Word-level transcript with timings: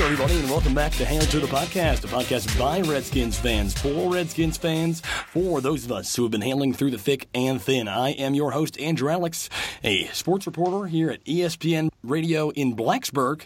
Hello, 0.00 0.12
everybody, 0.12 0.40
and 0.40 0.50
welcome 0.50 0.74
back 0.74 0.92
to 0.92 1.04
Hail 1.04 1.20
to 1.20 1.40
the 1.40 1.46
Podcast, 1.46 2.04
a 2.04 2.06
podcast 2.06 2.58
by 2.58 2.80
Redskins 2.80 3.38
fans 3.38 3.78
for 3.78 4.10
Redskins 4.10 4.56
fans, 4.56 5.02
for 5.26 5.60
those 5.60 5.84
of 5.84 5.92
us 5.92 6.16
who 6.16 6.22
have 6.22 6.30
been 6.30 6.40
hailing 6.40 6.72
through 6.72 6.92
the 6.92 6.96
thick 6.96 7.28
and 7.34 7.60
thin. 7.60 7.86
I 7.86 8.12
am 8.12 8.32
your 8.32 8.52
host, 8.52 8.80
Andrew 8.80 9.10
Alex, 9.10 9.50
a 9.84 10.06
sports 10.06 10.46
reporter 10.46 10.86
here 10.86 11.10
at 11.10 11.22
ESPN 11.26 11.90
Radio 12.02 12.48
in 12.48 12.74
Blacksburg, 12.74 13.42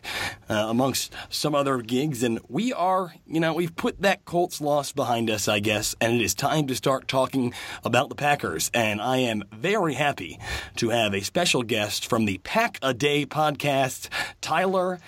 uh, 0.49 0.67
amongst 0.69 1.13
some 1.29 1.57
other 1.57 1.79
gigs. 1.79 2.23
And 2.23 2.39
we 2.49 2.73
are, 2.73 3.13
you 3.27 3.41
know, 3.41 3.53
we've 3.53 3.75
put 3.75 4.03
that 4.03 4.25
Colts 4.25 4.61
loss 4.61 4.93
behind 4.93 5.31
us, 5.31 5.49
I 5.49 5.59
guess, 5.59 5.97
and 6.01 6.15
it 6.15 6.25
is 6.25 6.37
time 6.37 6.69
to 6.69 6.77
start 6.77 7.09
talking 7.09 7.53
about 7.83 8.11
the 8.11 8.15
Packers. 8.15 8.71
And 8.73 9.03
I 9.03 9.17
am 9.17 9.43
very 9.53 9.95
happy 9.95 10.39
to 10.77 10.91
have 10.91 11.15
a 11.15 11.21
special 11.23 11.65
guest 11.65 12.09
from 12.09 12.27
the 12.27 12.39
Pack 12.39 12.79
a 12.81 12.95
Day 12.95 13.27
podcast, 13.27 14.09
Tyler 14.41 15.01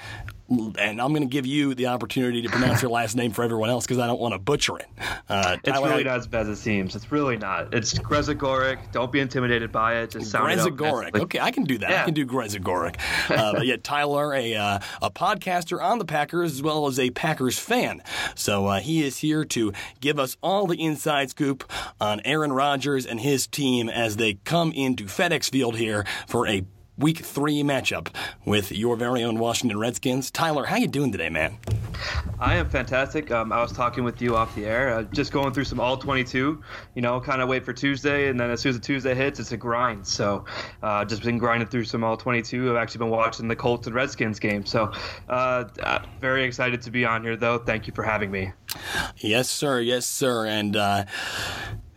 and 0.49 1.01
I'm 1.01 1.13
going 1.13 1.23
to 1.23 1.33
give 1.33 1.47
you 1.47 1.75
the 1.75 1.87
opportunity 1.89 2.43
to 2.43 2.49
pronounce 2.49 2.83
your 2.83 2.91
last 2.91 3.17
name 3.17 3.33
for 3.33 3.43
everyone 3.43 3.71
else 3.71 3.85
because 3.85 3.99
I 3.99 4.07
don't 4.07 4.21
want 4.21 4.35
to 4.35 4.39
butcher 4.39 4.79
it. 4.79 4.87
Uh, 5.29 5.57
it's 5.65 5.81
really 5.81 6.05
not 6.05 6.19
as 6.19 6.27
bad 6.27 6.43
as 6.43 6.59
it 6.59 6.63
seems. 6.63 6.95
It's 6.95 7.11
really 7.11 7.37
not. 7.37 7.75
It's 7.75 7.95
Grezagoric. 7.95 8.93
Don't 8.93 9.11
be 9.11 9.21
intimidated 9.21 9.73
by 9.73 9.97
it. 9.97 10.11
Just 10.11 10.31
sound 10.31 10.49
Grezagoric. 10.49 11.19
Okay, 11.19 11.41
I 11.41 11.51
can 11.51 11.65
do 11.65 11.79
that. 11.79 11.91
Yeah. 11.91 12.03
I 12.03 12.05
can 12.05 12.15
do 12.15 12.27
Grezagoric. 12.27 12.97
Uh, 13.29 13.55
but 13.55 13.67
yeah, 13.67 13.77
Tyler, 13.83 14.35
a 14.35 14.55
uh, 14.55 14.79
a 15.03 15.11
podcaster 15.11 15.83
on 15.83 15.99
the 15.99 16.05
Packers 16.05 16.53
as 16.53 16.63
well 16.63 16.87
as 16.87 16.99
a 16.99 17.11
Packers 17.11 17.59
fan. 17.59 18.03
So 18.35 18.67
uh, 18.67 18.81
he 18.81 19.05
is 19.05 19.19
here 19.19 19.45
to 19.47 19.73
give 20.01 20.19
us 20.19 20.37
all 20.43 20.67
the 20.67 20.81
inside 20.83 21.31
scoop 21.31 21.71
on 22.01 22.21
Aaron 22.25 22.53
Rodgers 22.53 23.05
and 23.07 23.21
his 23.21 23.47
team 23.47 23.89
as 23.89 24.17
they 24.17 24.35
come 24.45 24.73
into 24.73 25.05
FedEx 25.05 25.51
Field 25.51 25.77
here 25.77 26.07
for 26.27 26.47
a 26.47 26.65
week 26.99 27.19
three 27.19 27.63
matchup 27.63 28.09
with 28.45 28.73
your 28.73 28.97
very 28.97 29.23
own 29.23 29.39
Washington 29.39 29.79
Redskins. 29.79 30.31
Tyler, 30.31 30.65
how 30.65 30.77
you 30.77 30.89
doing 30.89 31.13
today, 31.13 31.29
man? 31.29 31.59
I 32.39 32.57
am 32.57 32.69
fantastic. 32.69 33.31
Um, 33.31 33.53
I 33.53 33.61
was 33.63 33.73
talking 33.73 34.05
with 34.05 34.21
you 34.21 34.37
off 34.37 34.55
the 34.55 34.67
air, 34.67 34.91
uh, 34.91 35.03
just 35.05 35.33
going 35.33 35.53
through 35.53 35.65
some 35.65 35.81
all 35.81 35.97
22. 35.97 36.63
You 36.95 37.03
know, 37.03 37.21
kind 37.21 37.41
of 37.41 37.49
wait 37.49 37.65
for 37.65 37.73
Tuesday, 37.73 38.29
and 38.29 38.39
then 38.39 38.51
as 38.51 38.61
soon 38.61 38.71
as 38.71 38.77
the 38.77 38.83
Tuesday 38.83 39.15
hits, 39.15 39.41
it's 39.41 39.53
a 39.53 39.57
grind. 39.57 40.07
So, 40.07 40.45
uh, 40.83 41.05
just 41.05 41.23
been 41.23 41.39
grinding 41.39 41.69
through 41.69 41.85
some 41.85 42.05
all 42.05 42.17
22. 42.17 42.71
I've 42.71 42.77
actually 42.77 42.99
been 42.99 43.11
watching 43.11 43.49
the 43.49 43.57
Colts 43.57 43.87
and 43.87 43.97
Redskins 43.97 44.39
game. 44.39 44.65
So, 44.67 44.93
uh, 45.29 45.65
uh 45.83 46.01
very 46.21 46.45
excited 46.45 46.83
to 46.83 46.91
be 46.91 47.05
on 47.05 47.23
here, 47.23 47.37
though. 47.37 47.59
Thank 47.59 47.87
you 47.87 47.93
for 47.95 48.03
having 48.03 48.31
me. 48.31 48.53
Yes, 49.17 49.49
sir. 49.49 49.81
Yes, 49.81 50.07
sir. 50.07 50.47
And 50.47 50.77
uh, 50.77 51.05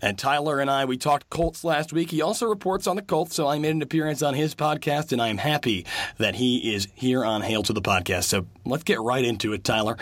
and 0.01 0.17
Tyler 0.17 0.59
and 0.59 0.69
I, 0.69 0.85
we 0.85 0.97
talked 0.97 1.29
Colts 1.29 1.63
last 1.63 1.93
week. 1.93 2.11
He 2.11 2.21
also 2.21 2.47
reports 2.47 2.87
on 2.87 2.95
the 2.95 3.01
Colts, 3.01 3.35
so 3.35 3.47
I 3.47 3.59
made 3.59 3.75
an 3.75 3.81
appearance 3.81 4.21
on 4.21 4.33
his 4.33 4.55
podcast, 4.55 5.11
and 5.11 5.21
I 5.21 5.27
am 5.27 5.37
happy 5.37 5.85
that 6.17 6.35
he 6.35 6.73
is 6.73 6.87
here 6.93 7.23
on 7.25 7.41
Hail 7.41 7.63
to 7.63 7.73
the 7.73 7.81
Podcast. 7.81 8.25
So 8.25 8.45
let's 8.65 8.83
get 8.83 8.99
right 9.01 9.23
into 9.23 9.53
it, 9.53 9.63
Tyler. 9.63 9.97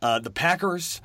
Uh, 0.00 0.18
the 0.18 0.30
Packers, 0.30 1.00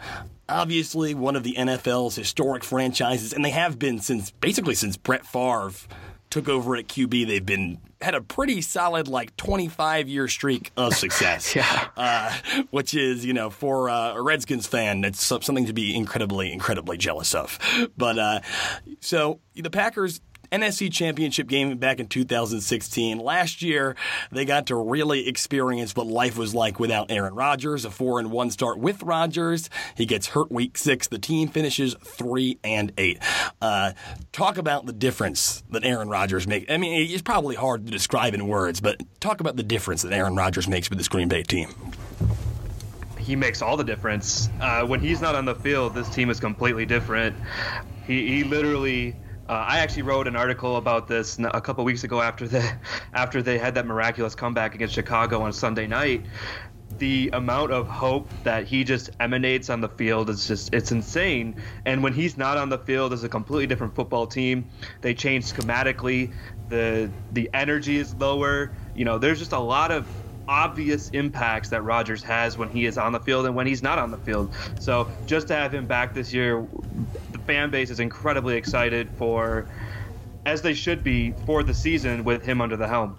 obviously 0.48 1.14
one 1.14 1.36
of 1.36 1.44
the 1.44 1.54
NFL's 1.54 2.16
historic 2.16 2.64
franchises, 2.64 3.34
and 3.34 3.44
they 3.44 3.52
have 3.52 3.80
been 3.80 4.00
since 4.00 4.32
basically 4.32 4.76
since 4.76 4.98
Brett 4.98 5.26
Favre 5.26 5.72
took 6.30 6.50
over 6.50 6.76
at 6.76 6.88
QB. 6.88 7.28
They've 7.28 7.46
been 7.46 7.80
had 8.06 8.16
a 8.16 8.22
pretty 8.22 8.62
solid 8.62 9.08
like 9.08 9.36
25 9.36 10.08
year 10.08 10.28
streak 10.28 10.72
of 10.78 10.94
success. 10.94 11.56
yeah. 11.56 11.88
Uh, 11.98 12.32
which 12.70 12.94
is, 12.94 13.26
you 13.26 13.34
know, 13.34 13.50
for 13.50 13.90
uh, 13.90 14.14
a 14.14 14.22
Redskins 14.22 14.68
fan, 14.68 15.04
it's 15.04 15.22
something 15.22 15.66
to 15.66 15.74
be 15.74 15.96
incredibly, 15.96 16.54
incredibly 16.54 16.98
jealous 16.98 17.34
of. 17.34 17.58
But 17.98 18.20
uh, 18.20 18.40
so 19.00 19.40
the 19.56 19.72
Packers 19.72 20.22
NFC 20.52 20.92
Championship 20.92 21.48
game 21.48 21.78
back 21.78 22.00
in 22.00 22.08
2016. 22.08 23.20
Last 23.20 23.62
year, 23.62 23.96
they 24.32 24.46
got 24.46 24.68
to 24.68 24.76
really 24.76 25.28
experience 25.28 25.96
what 25.96 26.08
life 26.08 26.38
was 26.38 26.54
like 26.54 26.80
without 26.80 27.12
Aaron 27.12 27.36
Rodgers. 27.36 27.86
A 27.86 27.92
four 27.92 28.20
and 28.20 28.32
one 28.32 28.52
start 28.52 28.78
with 28.78 29.04
Rodgers. 29.04 29.70
He 29.96 30.06
gets 30.06 30.28
hurt 30.28 30.52
week 30.52 30.78
six. 30.78 31.08
The 31.08 31.20
team 31.20 31.48
finishes 31.48 31.96
three 32.04 32.60
and 32.64 32.92
eight. 32.98 33.20
Uh, 33.62 33.94
talk 34.32 34.58
about 34.58 34.86
the 34.86 34.94
difference 34.94 35.64
that 35.72 35.84
Aaron 35.84 36.10
Rodgers 36.10 36.48
makes. 36.48 36.72
I 36.72 36.78
mean, 36.78 37.10
it's 37.10 37.22
probably 37.22 37.56
hard 37.56 37.86
to 37.86 37.92
describe 37.92 38.34
in 38.34 38.48
words, 38.48 38.82
but 38.82 39.02
talk 39.20 39.40
about 39.40 39.56
the 39.56 39.64
difference 39.64 40.02
that 40.04 40.14
Aaron 40.14 40.36
Rodgers 40.36 40.68
makes 40.68 40.90
with 40.90 40.98
this 40.98 41.08
Green 41.08 41.28
Bay 41.28 41.44
team 41.44 41.74
he 43.26 43.36
makes 43.36 43.62
all 43.62 43.76
the 43.76 43.84
difference. 43.84 44.50
Uh, 44.62 44.86
when 44.86 45.00
he's 45.00 45.20
not 45.20 45.34
on 45.34 45.46
the 45.46 45.56
field, 45.56 45.96
this 45.96 46.08
team 46.10 46.30
is 46.30 46.40
completely 46.40 46.86
different. 46.86 47.36
He, 48.06 48.28
he 48.28 48.44
literally 48.44 49.16
uh, 49.48 49.54
I 49.68 49.80
actually 49.80 50.04
wrote 50.04 50.28
an 50.28 50.36
article 50.36 50.78
about 50.78 51.08
this 51.08 51.38
a 51.40 51.62
couple 51.62 51.84
weeks 51.84 52.04
ago 52.04 52.22
after 52.22 52.48
the 52.48 52.78
after 53.14 53.42
they 53.42 53.58
had 53.58 53.76
that 53.76 53.86
miraculous 53.86 54.36
comeback 54.36 54.76
against 54.76 54.94
Chicago 54.94 55.42
on 55.42 55.54
Sunday 55.54 55.88
night. 55.88 56.26
The 56.98 57.32
amount 57.34 57.72
of 57.72 57.88
hope 57.88 58.30
that 58.44 58.68
he 58.68 58.84
just 58.84 59.10
emanates 59.20 59.70
on 59.70 59.82
the 59.82 59.90
field 59.90 60.30
is 60.30 60.48
just 60.48 60.74
it's 60.74 60.92
insane. 60.92 61.56
And 61.86 62.02
when 62.02 62.14
he's 62.14 62.38
not 62.38 62.58
on 62.58 62.70
the 62.70 62.78
field, 62.78 63.14
it's 63.14 63.24
a 63.24 63.30
completely 63.30 63.68
different 63.68 63.96
football 63.96 64.28
team. 64.28 64.70
They 65.02 65.14
change 65.14 65.52
schematically. 65.52 66.34
The 66.70 67.12
the 67.32 67.50
energy 67.54 67.98
is 67.98 68.16
lower. 68.16 68.72
You 68.96 69.06
know, 69.06 69.18
there's 69.18 69.40
just 69.40 69.54
a 69.54 69.60
lot 69.60 69.92
of 69.92 70.08
obvious 70.48 71.10
impacts 71.10 71.70
that 71.70 71.82
Rodgers 71.82 72.22
has 72.24 72.58
when 72.58 72.70
he 72.70 72.86
is 72.86 72.98
on 72.98 73.12
the 73.12 73.20
field 73.20 73.46
and 73.46 73.56
when 73.56 73.68
he's 73.68 73.82
not 73.82 73.98
on 73.98 74.12
the 74.12 74.18
field. 74.18 74.54
So 74.80 75.10
just 75.26 75.48
to 75.48 75.56
have 75.56 75.74
him 75.74 75.88
back 75.88 76.14
this 76.14 76.34
year 76.34 76.68
fan 77.46 77.70
base 77.70 77.90
is 77.90 78.00
incredibly 78.00 78.56
excited 78.56 79.12
for, 79.12 79.68
as 80.46 80.62
they 80.62 80.74
should 80.74 81.04
be, 81.04 81.32
for 81.32 81.64
the 81.64 81.74
season 81.74 82.24
with 82.24 82.44
him 82.44 82.62
under 82.62 82.78
the 82.78 82.88
helm. 82.88 83.18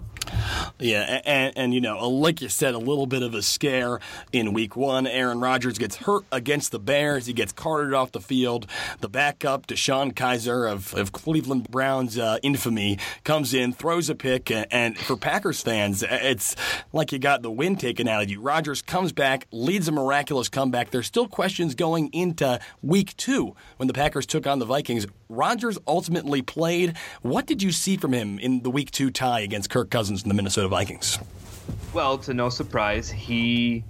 Yeah, 0.79 1.21
and, 1.25 1.57
and, 1.57 1.73
you 1.73 1.81
know, 1.81 2.07
like 2.09 2.41
you 2.41 2.49
said, 2.49 2.73
a 2.73 2.79
little 2.79 3.07
bit 3.07 3.23
of 3.23 3.33
a 3.33 3.41
scare 3.41 3.99
in 4.31 4.53
week 4.53 4.75
one. 4.75 5.07
Aaron 5.07 5.39
Rodgers 5.39 5.77
gets 5.77 5.95
hurt 5.97 6.23
against 6.31 6.71
the 6.71 6.79
Bears. 6.79 7.25
He 7.25 7.33
gets 7.33 7.51
carted 7.51 7.93
off 7.93 8.11
the 8.11 8.21
field. 8.21 8.67
The 8.99 9.09
backup, 9.09 9.67
DeShone 9.67 10.13
Kizer 10.13 10.71
of, 10.71 10.93
of 10.93 11.11
Cleveland 11.11 11.69
Browns 11.69 12.17
uh, 12.17 12.37
infamy, 12.43 12.99
comes 13.23 13.53
in, 13.53 13.73
throws 13.73 14.09
a 14.09 14.15
pick, 14.15 14.51
and 14.71 14.97
for 14.97 15.17
Packers 15.17 15.61
fans, 15.61 16.03
it's 16.03 16.55
like 16.93 17.11
you 17.11 17.19
got 17.19 17.41
the 17.41 17.51
wind 17.51 17.79
taken 17.79 18.07
out 18.07 18.23
of 18.23 18.29
you. 18.29 18.39
Rodgers 18.39 18.81
comes 18.81 19.11
back, 19.11 19.47
leads 19.51 19.87
a 19.87 19.91
miraculous 19.91 20.49
comeback. 20.49 20.91
There's 20.91 21.07
still 21.07 21.27
questions 21.27 21.75
going 21.75 22.09
into 22.13 22.59
week 22.81 23.15
two 23.17 23.55
when 23.77 23.87
the 23.87 23.93
Packers 23.93 24.25
took 24.25 24.47
on 24.47 24.59
the 24.59 24.65
Vikings. 24.65 25.07
Rodgers 25.29 25.77
ultimately 25.87 26.41
played. 26.41 26.95
What 27.21 27.45
did 27.45 27.61
you 27.61 27.71
see 27.71 27.97
from 27.97 28.13
him 28.13 28.39
in 28.39 28.63
the 28.63 28.69
week 28.69 28.91
two 28.91 29.11
tie 29.11 29.41
against 29.41 29.69
Kirk 29.69 29.89
Cousins 29.89 30.23
and 30.23 30.31
the 30.31 30.35
Minnesota 30.35 30.67
Vikings? 30.67 31.19
Well, 31.93 32.17
to 32.19 32.33
no 32.33 32.49
surprise, 32.49 33.09
he 33.09 33.83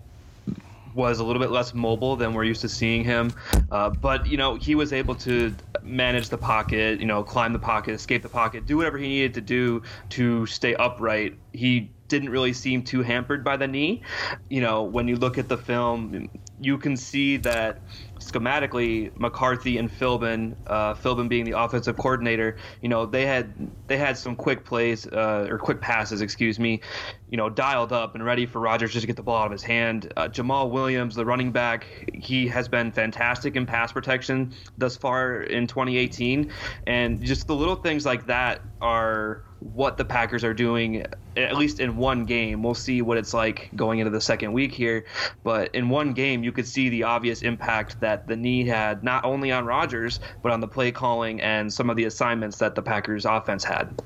was 0.96 1.20
a 1.20 1.24
little 1.24 1.40
bit 1.40 1.52
less 1.52 1.76
mobile 1.76 2.16
than 2.16 2.34
we're 2.34 2.44
used 2.44 2.62
to 2.62 2.70
seeing 2.70 3.04
him. 3.04 3.32
Uh, 3.72 3.92
but, 3.92 4.26
you 4.26 4.36
know, 4.36 4.56
he 4.56 4.74
was 4.74 4.94
able 4.94 5.14
to 5.14 5.54
manage 5.84 6.30
the 6.30 6.38
pocket, 6.38 7.00
you 7.00 7.06
know, 7.06 7.24
climb 7.24 7.54
the 7.54 7.60
pocket, 7.60 7.94
escape 7.94 8.24
the 8.24 8.30
pocket, 8.30 8.66
do 8.66 8.78
whatever 8.78 8.98
he 8.98 9.08
needed 9.08 9.36
to 9.36 9.42
do 9.42 9.84
to 10.10 10.46
stay 10.48 10.74
upright. 10.76 11.36
He 11.54 11.92
didn't 12.08 12.30
really 12.30 12.54
seem 12.54 12.82
too 12.82 13.04
hampered 13.04 13.44
by 13.44 13.58
the 13.58 13.68
knee. 13.68 14.02
You 14.50 14.62
know, 14.62 14.84
when 14.84 15.08
you 15.08 15.18
look 15.18 15.38
at 15.38 15.50
the 15.50 15.58
film, 15.58 16.30
you 16.60 16.78
can 16.78 16.98
see 16.98 17.38
that 17.38 17.82
schematically, 18.20 19.18
McCarthy 19.18 19.78
and 19.78 19.92
Philbin, 19.92 20.56
uh, 20.68 20.94
Philbin 20.96 21.30
being 21.30 21.46
the 21.46 21.58
offensive 21.58 21.98
coordinator, 21.98 22.58
you 22.82 22.90
know, 22.90 23.06
they 23.06 23.26
had 23.26 23.54
they 23.88 23.98
had 23.98 24.18
some 24.18 24.36
quick 24.36 24.66
plays 24.66 25.08
uh, 25.08 25.48
or 25.50 25.60
quick 25.60 25.82
passes, 25.82 26.22
excuse 26.22 26.60
me, 26.60 26.82
you 27.30 27.38
know, 27.38 27.50
dialed 27.50 27.94
up 27.94 28.16
and 28.16 28.26
ready 28.26 28.46
for 28.46 28.60
Rodgers 28.60 28.92
just 28.92 29.02
to 29.02 29.08
get 29.08 29.16
the 29.16 29.24
ball 29.24 29.38
out 29.38 29.46
of 29.46 29.52
his 29.52 29.64
hand. 29.64 30.12
Uh, 30.18 30.28
Jamaal 30.28 30.72
Williams, 30.72 31.16
the 31.16 31.26
running 31.26 31.52
back, 31.52 31.86
he 32.14 32.48
has 32.48 32.68
been 32.68 32.92
fantastic 32.92 33.56
in 33.56 33.66
pass 33.66 33.92
protection 33.92 34.54
thus 34.78 34.98
far 34.98 35.42
in 35.42 35.68
2018, 35.68 36.52
and 36.88 37.22
just 37.24 37.48
the 37.48 37.56
little 37.56 37.76
things 37.76 38.06
like 38.06 38.26
that 38.28 38.62
are 38.82 39.44
what 39.60 39.98
the 39.98 40.06
Packers 40.06 40.44
are 40.44 40.54
doing, 40.54 41.06
at 41.36 41.56
least 41.56 41.80
in 41.80 41.98
one 41.98 42.26
game. 42.26 42.64
We'll 42.64 42.74
see 42.74 43.02
what 43.02 43.18
it's 43.18 43.34
like 43.34 43.70
going 43.76 44.00
into 44.00 44.12
the 44.12 44.22
second 44.22 44.54
week 44.54 44.74
here. 44.74 45.06
But 45.44 45.74
in 45.76 45.90
one 45.90 46.14
game, 46.14 46.44
you 46.44 46.52
could 46.52 46.68
see 46.68 46.90
the 46.90 47.04
obvious 47.04 47.42
impact 47.42 48.00
that 48.02 48.28
the 48.28 48.36
knee 48.36 48.66
had, 48.66 49.04
not 49.04 49.26
only 49.26 49.52
on 49.52 49.66
Rodgers, 49.66 50.20
but 50.44 50.52
on 50.52 50.60
the 50.60 50.68
play 50.68 50.92
calling 50.92 51.42
and 51.42 51.72
some 51.72 51.90
of 51.90 51.96
the 51.98 52.06
assignments 52.06 52.58
that 52.58 52.76
the 52.76 52.82
Packers 52.82 53.26
offense 53.26 53.64
had. 53.64 54.02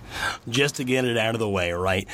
Just 0.50 0.75
to 0.75 0.83
get 0.83 1.06
it 1.06 1.18
out 1.18 1.36
of 1.36 1.39
the 1.39 1.50
way, 1.50 1.71
right? 1.71 2.07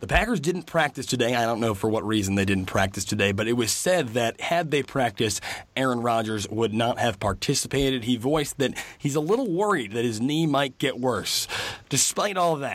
The 0.00 0.08
Packers 0.08 0.40
didn't 0.40 0.64
practice 0.64 1.06
today. 1.06 1.34
I 1.34 1.46
don't 1.46 1.60
know 1.60 1.72
for 1.72 1.88
what 1.88 2.06
reason 2.06 2.34
they 2.34 2.44
didn't 2.44 2.66
practice 2.66 3.06
today, 3.06 3.32
but 3.32 3.48
it 3.48 3.54
was 3.54 3.72
said 3.72 4.08
that 4.10 4.38
had 4.38 4.70
they 4.70 4.82
practiced, 4.82 5.40
Aaron 5.76 6.00
Rodgers 6.00 6.46
would 6.50 6.74
not 6.74 6.98
have 6.98 7.18
participated. 7.18 8.04
He 8.04 8.18
voiced 8.18 8.58
that 8.58 8.76
he's 8.98 9.14
a 9.14 9.20
little 9.20 9.50
worried 9.50 9.92
that 9.92 10.04
his 10.04 10.20
knee 10.20 10.46
might 10.46 10.76
get 10.76 11.00
worse. 11.00 11.48
Despite 11.88 12.36
all 12.36 12.56
that, 12.56 12.73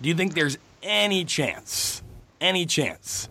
do 0.00 0.08
you 0.08 0.14
think 0.14 0.34
there's 0.34 0.58
any 0.82 1.24
chance, 1.24 2.02
any 2.40 2.66
chance 2.66 3.28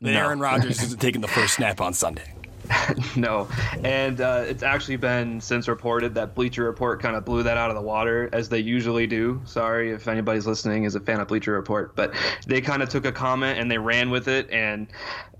that 0.00 0.12
no. 0.12 0.18
Aaron 0.18 0.40
Rodgers 0.40 0.82
isn't 0.82 1.00
taking 1.00 1.20
the 1.20 1.28
first 1.28 1.54
snap 1.54 1.80
on 1.80 1.94
Sunday? 1.94 2.34
no, 3.16 3.48
and 3.84 4.20
uh, 4.20 4.44
it's 4.46 4.62
actually 4.62 4.96
been 4.96 5.40
since 5.40 5.68
reported 5.68 6.14
that 6.14 6.34
Bleacher 6.34 6.64
Report 6.64 7.00
kind 7.00 7.16
of 7.16 7.24
blew 7.24 7.42
that 7.42 7.56
out 7.56 7.70
of 7.70 7.76
the 7.76 7.82
water 7.82 8.30
as 8.32 8.48
they 8.48 8.58
usually 8.58 9.06
do. 9.06 9.40
Sorry 9.44 9.90
if 9.90 10.08
anybody's 10.08 10.46
listening 10.46 10.84
is 10.84 10.94
a 10.94 11.00
fan 11.00 11.20
of 11.20 11.28
Bleacher 11.28 11.52
Report, 11.52 11.94
but 11.96 12.14
they 12.46 12.60
kind 12.60 12.82
of 12.82 12.88
took 12.88 13.04
a 13.04 13.12
comment 13.12 13.58
and 13.58 13.70
they 13.70 13.78
ran 13.78 14.10
with 14.10 14.28
it, 14.28 14.48
and 14.50 14.86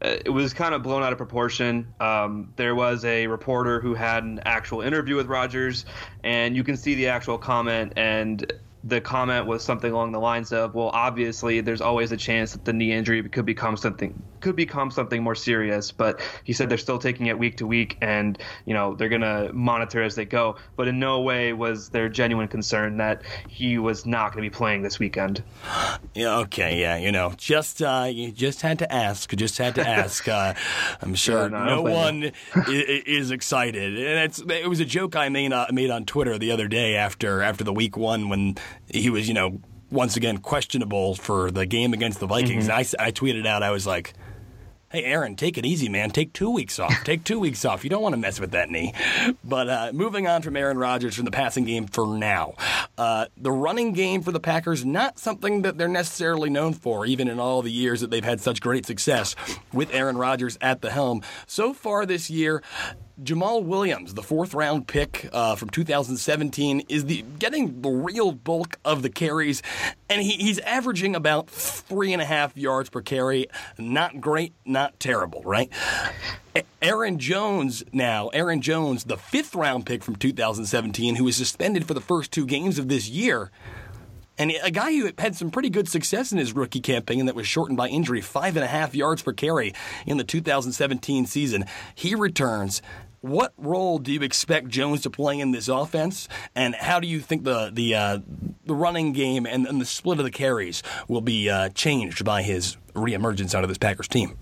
uh, 0.02 0.16
it 0.24 0.30
was 0.30 0.52
kind 0.52 0.74
of 0.74 0.82
blown 0.82 1.02
out 1.02 1.12
of 1.12 1.18
proportion. 1.18 1.86
Um, 2.00 2.52
there 2.56 2.74
was 2.74 3.04
a 3.04 3.26
reporter 3.26 3.80
who 3.80 3.94
had 3.94 4.24
an 4.24 4.40
actual 4.44 4.80
interview 4.80 5.16
with 5.16 5.26
Rodgers, 5.26 5.84
and 6.24 6.56
you 6.56 6.64
can 6.64 6.76
see 6.76 6.94
the 6.94 7.08
actual 7.08 7.38
comment 7.38 7.92
and 7.96 8.52
the 8.84 9.00
comment 9.00 9.46
was 9.46 9.62
something 9.62 9.93
along 9.93 10.12
the 10.12 10.20
lines 10.20 10.52
of, 10.52 10.75
"Well, 10.75 10.90
obviously, 10.93 11.61
there's 11.61 11.81
always 11.81 12.12
a 12.12 12.17
chance 12.17 12.52
that 12.52 12.64
the 12.64 12.73
knee 12.73 12.93
injury 12.93 13.23
could 13.29 13.46
become 13.46 13.76
something 13.76 14.20
could 14.40 14.56
become 14.56 14.90
something 14.90 15.23
more 15.23 15.34
serious." 15.34 15.93
But 15.93 16.20
he 16.44 16.52
said 16.52 16.69
they're 16.69 16.79
still 16.79 16.99
taking 16.99 17.26
it 17.26 17.38
week 17.38 17.58
to 17.58 17.67
week, 17.67 17.96
and 18.00 18.38
you 18.64 18.75
know 18.75 18.94
they're 18.94 19.08
gonna 19.08 19.50
monitor 19.52 20.02
as 20.02 20.14
they 20.14 20.25
go. 20.25 20.56
But 20.76 20.88
in 20.88 20.99
no 20.99 21.20
way 21.20 21.52
was 21.52 21.90
there 21.90 22.08
genuine 22.08 22.49
concern 22.49 22.96
that 22.96 23.23
he 23.49 23.79
was 23.79 24.05
not 24.05 24.32
going 24.32 24.44
to 24.44 24.50
be 24.50 24.55
playing 24.55 24.82
this 24.82 24.99
weekend. 24.99 25.43
Yeah. 26.14 26.38
Okay. 26.38 26.81
Yeah. 26.81 26.96
You 26.96 27.12
know, 27.12 27.32
just 27.37 27.82
uh, 27.82 28.08
you 28.11 28.32
just 28.32 28.62
had 28.62 28.79
to 28.81 28.93
ask. 28.93 29.34
Just 29.34 29.58
had 29.58 29.75
to 29.76 29.88
ask. 29.88 30.29
Uh, 30.29 30.55
I'm 31.00 31.14
sure 31.14 31.43
yeah, 31.43 31.49
no, 31.49 31.64
no 31.64 31.82
one 31.82 32.32
is 32.67 33.31
excited, 33.31 33.96
and 33.96 34.19
it's 34.19 34.40
it 34.40 34.69
was 34.69 34.81
a 34.81 34.84
joke 34.84 35.17
I 35.17 35.29
made 35.29 35.52
uh, 35.52 35.67
made 35.70 35.90
on 35.90 36.05
Twitter 36.05 36.38
the 36.38 36.50
other 36.50 36.69
day 36.69 36.96
after 36.96 37.43
after 37.43 37.64
the 37.64 37.73
week 37.73 37.96
one 37.96 38.29
when 38.29 38.56
he 38.88 39.10
was, 39.10 39.28
you 39.28 39.34
know, 39.34 39.60
once 39.90 40.16
again 40.16 40.38
questionable 40.38 41.14
for 41.14 41.50
the 41.50 41.66
game 41.66 41.92
against 41.92 42.20
the 42.20 42.26
Vikings. 42.26 42.69
Mm-hmm. 42.69 42.96
And 42.98 42.98
I, 43.00 43.08
I 43.08 43.12
tweeted 43.12 43.46
out, 43.46 43.62
I 43.62 43.70
was 43.70 43.86
like, 43.86 44.14
hey, 44.92 45.04
Aaron, 45.04 45.36
take 45.36 45.56
it 45.56 45.64
easy, 45.64 45.88
man. 45.88 46.10
Take 46.10 46.32
two 46.34 46.50
weeks 46.50 46.78
off. 46.78 46.92
Take 47.04 47.24
two 47.24 47.40
weeks 47.40 47.64
off. 47.64 47.82
You 47.82 47.90
don't 47.90 48.02
want 48.02 48.12
to 48.12 48.20
mess 48.20 48.38
with 48.38 48.50
that 48.50 48.69
knee. 48.69 48.92
But 49.42 49.69
uh, 49.69 49.90
moving 49.94 50.26
on 50.26 50.42
from 50.42 50.54
Aaron 50.54 50.76
Rodgers 50.76 51.14
from 51.14 51.24
the 51.24 51.30
passing 51.30 51.64
game 51.64 51.86
for 51.86 52.06
now. 52.06 52.54
Uh, 52.98 53.26
the 53.38 53.50
running 53.50 53.94
game 53.94 54.20
for 54.20 54.32
the 54.32 54.40
Packers, 54.40 54.84
not 54.84 55.19
something 55.19 55.62
that 55.62 55.78
they're 55.78 55.88
necessarily 55.88 56.50
known 56.50 56.74
for, 56.74 57.06
even 57.06 57.28
in 57.28 57.40
all 57.40 57.62
the 57.62 57.72
years 57.72 58.02
that 58.02 58.10
they've 58.10 58.24
had 58.24 58.40
such 58.40 58.60
great 58.60 58.84
success 58.84 59.34
with 59.72 59.92
Aaron 59.94 60.19
Rodgers 60.19 60.58
at 60.60 60.82
the 60.82 60.90
helm. 60.90 61.22
So 61.46 61.72
far 61.72 62.04
this 62.04 62.28
year, 62.28 62.62
Jamaal 63.20 63.64
Williams, 63.64 64.14
the 64.14 64.22
fourth 64.22 64.54
round 64.54 64.88
pick 64.88 65.28
uh, 65.32 65.54
from 65.54 65.68
2017, 65.68 66.84
is 66.88 67.04
the 67.04 67.24
getting 67.38 67.82
the 67.82 67.90
real 67.90 68.32
bulk 68.32 68.78
of 68.84 69.02
the 69.02 69.10
carries, 69.10 69.62
and 70.08 70.22
he, 70.22 70.32
he's 70.32 70.58
averaging 70.60 71.14
about 71.14 71.48
three 71.48 72.12
and 72.12 72.22
a 72.22 72.24
half 72.24 72.56
yards 72.56 72.88
per 72.88 73.02
carry. 73.02 73.48
Not 73.78 74.20
great, 74.20 74.54
not 74.64 74.98
terrible, 74.98 75.42
right? 75.44 75.70
Aaron 76.80 77.18
Jones 77.18 77.84
now, 77.92 78.28
Aaron 78.28 78.62
Jones, 78.62 79.04
the 79.04 79.18
fifth 79.18 79.54
round 79.54 79.84
pick 79.84 80.02
from 80.02 80.16
2017, 80.16 81.16
who 81.16 81.24
was 81.24 81.36
suspended 81.36 81.86
for 81.86 81.94
the 81.94 82.00
first 82.00 82.32
two 82.32 82.46
games 82.46 82.78
of 82.78 82.88
this 82.88 83.08
year. 83.08 83.50
And 84.42 84.52
a 84.60 84.72
guy 84.72 84.92
who 84.92 85.08
had 85.18 85.36
some 85.36 85.52
pretty 85.52 85.70
good 85.70 85.88
success 85.88 86.32
in 86.32 86.38
his 86.38 86.52
rookie 86.52 86.80
campaign 86.80 87.26
that 87.26 87.36
was 87.36 87.46
shortened 87.46 87.76
by 87.76 87.86
injury, 87.86 88.20
five 88.20 88.56
and 88.56 88.64
a 88.64 88.66
half 88.66 88.92
yards 88.92 89.22
per 89.22 89.32
carry 89.32 89.72
in 90.04 90.16
the 90.16 90.24
2017 90.24 91.26
season. 91.26 91.64
He 91.94 92.16
returns 92.16 92.82
what 93.20 93.52
role 93.56 94.00
do 94.00 94.10
you 94.10 94.20
expect 94.22 94.66
Jones 94.66 95.02
to 95.02 95.10
play 95.10 95.38
in 95.38 95.52
this 95.52 95.68
offense, 95.68 96.28
and 96.56 96.74
how 96.74 96.98
do 96.98 97.06
you 97.06 97.20
think 97.20 97.44
the 97.44 97.70
the 97.72 97.94
uh, 97.94 98.18
the 98.66 98.74
running 98.74 99.12
game 99.12 99.46
and, 99.46 99.64
and, 99.64 99.80
the 99.80 99.84
split 99.84 100.18
of 100.18 100.24
the 100.24 100.30
carries 100.32 100.82
will 101.06 101.20
be 101.20 101.48
uh, 101.48 101.68
changed 101.68 102.24
by 102.24 102.42
his 102.42 102.76
reemergence 102.94 103.54
out 103.54 103.62
of 103.62 103.68
this 103.68 103.78
Packers 103.78 104.08
team? 104.08 104.36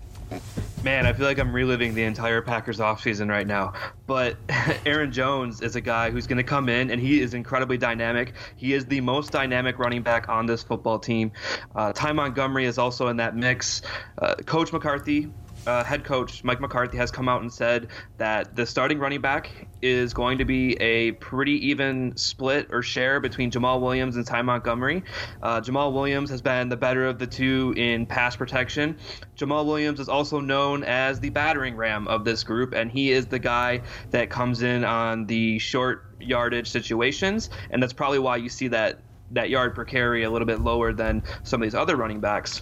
Man, 0.83 1.05
I 1.05 1.13
feel 1.13 1.27
like 1.27 1.37
I'm 1.37 1.53
reliving 1.53 1.93
the 1.93 2.03
entire 2.03 2.41
Packers 2.41 2.79
offseason 2.79 3.29
right 3.29 3.45
now. 3.45 3.73
But 4.07 4.35
Aaron 4.85 5.11
Jones 5.11 5.61
is 5.61 5.75
a 5.75 5.81
guy 5.81 6.09
who's 6.09 6.25
going 6.25 6.37
to 6.37 6.43
come 6.43 6.69
in, 6.69 6.89
and 6.89 6.99
he 6.99 7.21
is 7.21 7.35
incredibly 7.35 7.77
dynamic. 7.77 8.33
He 8.55 8.73
is 8.73 8.85
the 8.85 8.99
most 9.01 9.31
dynamic 9.31 9.77
running 9.77 10.01
back 10.01 10.27
on 10.27 10.47
this 10.47 10.63
football 10.63 10.97
team. 10.97 11.33
Uh, 11.75 11.93
Ty 11.93 12.13
Montgomery 12.13 12.65
is 12.65 12.79
also 12.79 13.09
in 13.09 13.17
that 13.17 13.35
mix. 13.35 13.83
Uh, 14.17 14.33
Coach 14.47 14.73
McCarthy 14.73 15.31
uh, 15.67 15.83
head 15.83 16.03
coach 16.03 16.43
Mike 16.43 16.59
McCarthy 16.59 16.97
has 16.97 17.11
come 17.11 17.29
out 17.29 17.41
and 17.41 17.51
said 17.51 17.87
that 18.17 18.55
the 18.55 18.65
starting 18.65 18.99
running 18.99 19.21
back 19.21 19.69
is 19.81 20.13
going 20.13 20.37
to 20.37 20.45
be 20.45 20.73
a 20.81 21.11
pretty 21.13 21.67
even 21.69 22.15
split 22.15 22.67
or 22.71 22.81
share 22.81 23.19
between 23.19 23.51
Jamaal 23.51 23.81
Williams 23.81 24.15
and 24.15 24.25
Ty 24.25 24.41
Montgomery. 24.41 25.03
Uh, 25.41 25.61
Jamaal 25.61 25.93
Williams 25.93 26.29
has 26.29 26.41
been 26.41 26.69
the 26.69 26.77
better 26.77 27.05
of 27.05 27.19
the 27.19 27.27
two 27.27 27.73
in 27.77 28.05
pass 28.05 28.35
protection. 28.35 28.97
Jamaal 29.37 29.65
Williams 29.65 29.99
is 29.99 30.09
also 30.09 30.39
known 30.39 30.83
as 30.83 31.19
the 31.19 31.29
battering 31.29 31.75
ram 31.75 32.07
of 32.07 32.25
this 32.25 32.43
group, 32.43 32.73
and 32.73 32.91
he 32.91 33.11
is 33.11 33.27
the 33.27 33.39
guy 33.39 33.81
that 34.11 34.29
comes 34.29 34.61
in 34.61 34.83
on 34.83 35.25
the 35.27 35.59
short 35.59 36.03
yardage 36.19 36.69
situations, 36.69 37.49
and 37.69 37.81
that's 37.81 37.93
probably 37.93 38.19
why 38.19 38.37
you 38.37 38.49
see 38.49 38.67
that 38.69 39.01
that 39.31 39.49
yard 39.49 39.73
per 39.73 39.85
carry 39.85 40.23
a 40.23 40.29
little 40.29 40.45
bit 40.45 40.59
lower 40.59 40.91
than 40.91 41.23
some 41.43 41.61
of 41.61 41.65
these 41.65 41.75
other 41.75 41.95
running 41.95 42.19
backs. 42.19 42.61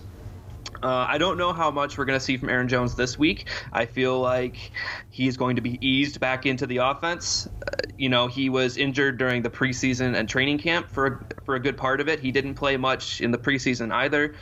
Uh, 0.82 1.06
I 1.10 1.18
don't 1.18 1.38
know 1.38 1.52
how 1.52 1.72
much 1.72 1.98
we're 1.98 2.06
going 2.06 2.20
to 2.20 2.24
see 2.24 2.38
from 2.38 2.50
Aaron 2.50 2.68
Jones 2.68 2.96
this 2.96 3.18
week. 3.18 3.48
I 3.74 3.86
feel 3.86 4.20
like 4.20 4.72
he's 5.10 5.36
going 5.36 5.58
to 5.58 5.62
be 5.62 5.78
eased 5.86 6.20
back 6.20 6.46
into 6.46 6.66
the 6.68 6.78
offense. 6.78 7.48
Uh, 7.48 7.76
you 7.98 8.08
know, 8.08 8.28
he 8.28 8.50
was 8.50 8.78
injured 8.78 9.18
during 9.18 9.42
the 9.42 9.50
preseason 9.50 10.16
and 10.16 10.30
training 10.30 10.58
camp 10.60 10.90
for 10.90 11.06
a, 11.08 11.44
for 11.44 11.56
a 11.56 11.60
good 11.60 11.76
part 11.76 12.00
of 12.00 12.08
it. 12.08 12.20
He 12.22 12.32
didn't 12.32 12.56
play 12.56 12.78
much 12.78 13.20
in 13.20 13.32
the 13.32 13.38
preseason 13.38 13.92
either. 13.92 14.36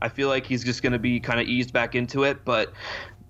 I 0.00 0.08
feel 0.08 0.28
like 0.28 0.46
he's 0.46 0.64
just 0.64 0.82
going 0.82 0.94
to 0.94 0.98
be 0.98 1.20
kind 1.20 1.40
of 1.40 1.46
eased 1.46 1.72
back 1.72 1.94
into 1.94 2.24
it. 2.24 2.44
But 2.44 2.72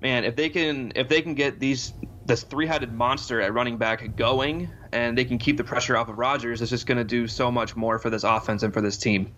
man, 0.00 0.24
if 0.24 0.36
they 0.36 0.48
can 0.48 0.92
if 0.94 1.08
they 1.08 1.22
can 1.22 1.34
get 1.34 1.58
these 1.58 1.92
this 2.24 2.44
three-headed 2.44 2.92
monster 2.92 3.40
at 3.40 3.52
running 3.52 3.78
back 3.78 4.14
going 4.14 4.70
and 4.92 5.18
they 5.18 5.24
can 5.24 5.38
keep 5.38 5.56
the 5.56 5.64
pressure 5.64 5.96
off 5.96 6.08
of 6.08 6.18
Rodgers, 6.18 6.62
it's 6.62 6.70
just 6.70 6.86
going 6.86 6.98
to 6.98 7.04
do 7.04 7.26
so 7.26 7.50
much 7.50 7.74
more 7.74 7.98
for 7.98 8.10
this 8.10 8.22
offense 8.22 8.62
and 8.62 8.72
for 8.72 8.80
this 8.80 8.96
team. 8.96 9.34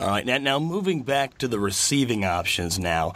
All 0.00 0.08
right, 0.08 0.26
now, 0.26 0.38
now 0.38 0.58
moving 0.58 1.02
back 1.02 1.38
to 1.38 1.48
the 1.48 1.58
receiving 1.58 2.24
options 2.24 2.78
now. 2.78 3.14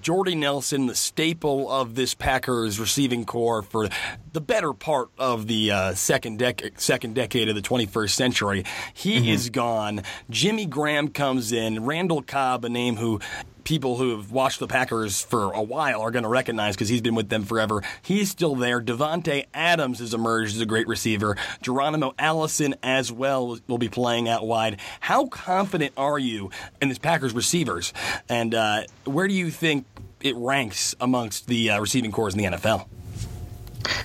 Jordy 0.00 0.34
Nelson, 0.34 0.86
the 0.86 0.94
staple 0.94 1.70
of 1.70 1.94
this 1.94 2.14
Packers 2.14 2.78
receiving 2.78 3.24
corps 3.24 3.62
for 3.62 3.88
the 4.32 4.40
better 4.40 4.72
part 4.72 5.08
of 5.18 5.46
the 5.46 5.70
uh, 5.70 5.94
second, 5.94 6.38
dec- 6.38 6.78
second 6.78 7.14
decade 7.14 7.48
of 7.48 7.54
the 7.54 7.62
21st 7.62 8.10
century, 8.10 8.64
he 8.92 9.16
mm-hmm. 9.16 9.28
is 9.28 9.50
gone. 9.50 10.02
Jimmy 10.28 10.66
Graham 10.66 11.08
comes 11.08 11.50
in. 11.50 11.84
Randall 11.84 12.22
Cobb, 12.22 12.64
a 12.64 12.68
name 12.68 12.96
who 12.96 13.20
people 13.68 13.98
who 13.98 14.16
have 14.16 14.32
watched 14.32 14.60
the 14.60 14.66
Packers 14.66 15.20
for 15.20 15.52
a 15.52 15.62
while 15.62 16.00
are 16.00 16.10
going 16.10 16.22
to 16.22 16.28
recognize 16.28 16.74
because 16.74 16.88
he's 16.88 17.02
been 17.02 17.14
with 17.14 17.28
them 17.28 17.44
forever. 17.44 17.82
He's 18.00 18.30
still 18.30 18.54
there. 18.54 18.80
Davante 18.80 19.44
Adams 19.52 19.98
has 19.98 20.14
emerged 20.14 20.54
as 20.54 20.62
a 20.62 20.66
great 20.66 20.88
receiver. 20.88 21.36
Geronimo 21.60 22.14
Allison 22.18 22.76
as 22.82 23.12
well 23.12 23.58
will 23.66 23.76
be 23.76 23.90
playing 23.90 24.26
out 24.26 24.46
wide. 24.46 24.80
How 25.00 25.26
confident 25.26 25.92
are 25.98 26.18
you 26.18 26.50
in 26.80 26.88
this 26.88 26.96
Packers 26.96 27.34
receivers? 27.34 27.92
And 28.26 28.54
uh, 28.54 28.84
where 29.04 29.28
do 29.28 29.34
you 29.34 29.50
think 29.50 29.84
it 30.22 30.34
ranks 30.36 30.94
amongst 30.98 31.46
the 31.46 31.72
uh, 31.72 31.78
receiving 31.78 32.10
corps 32.10 32.30
in 32.30 32.38
the 32.38 32.44
NFL? 32.44 32.86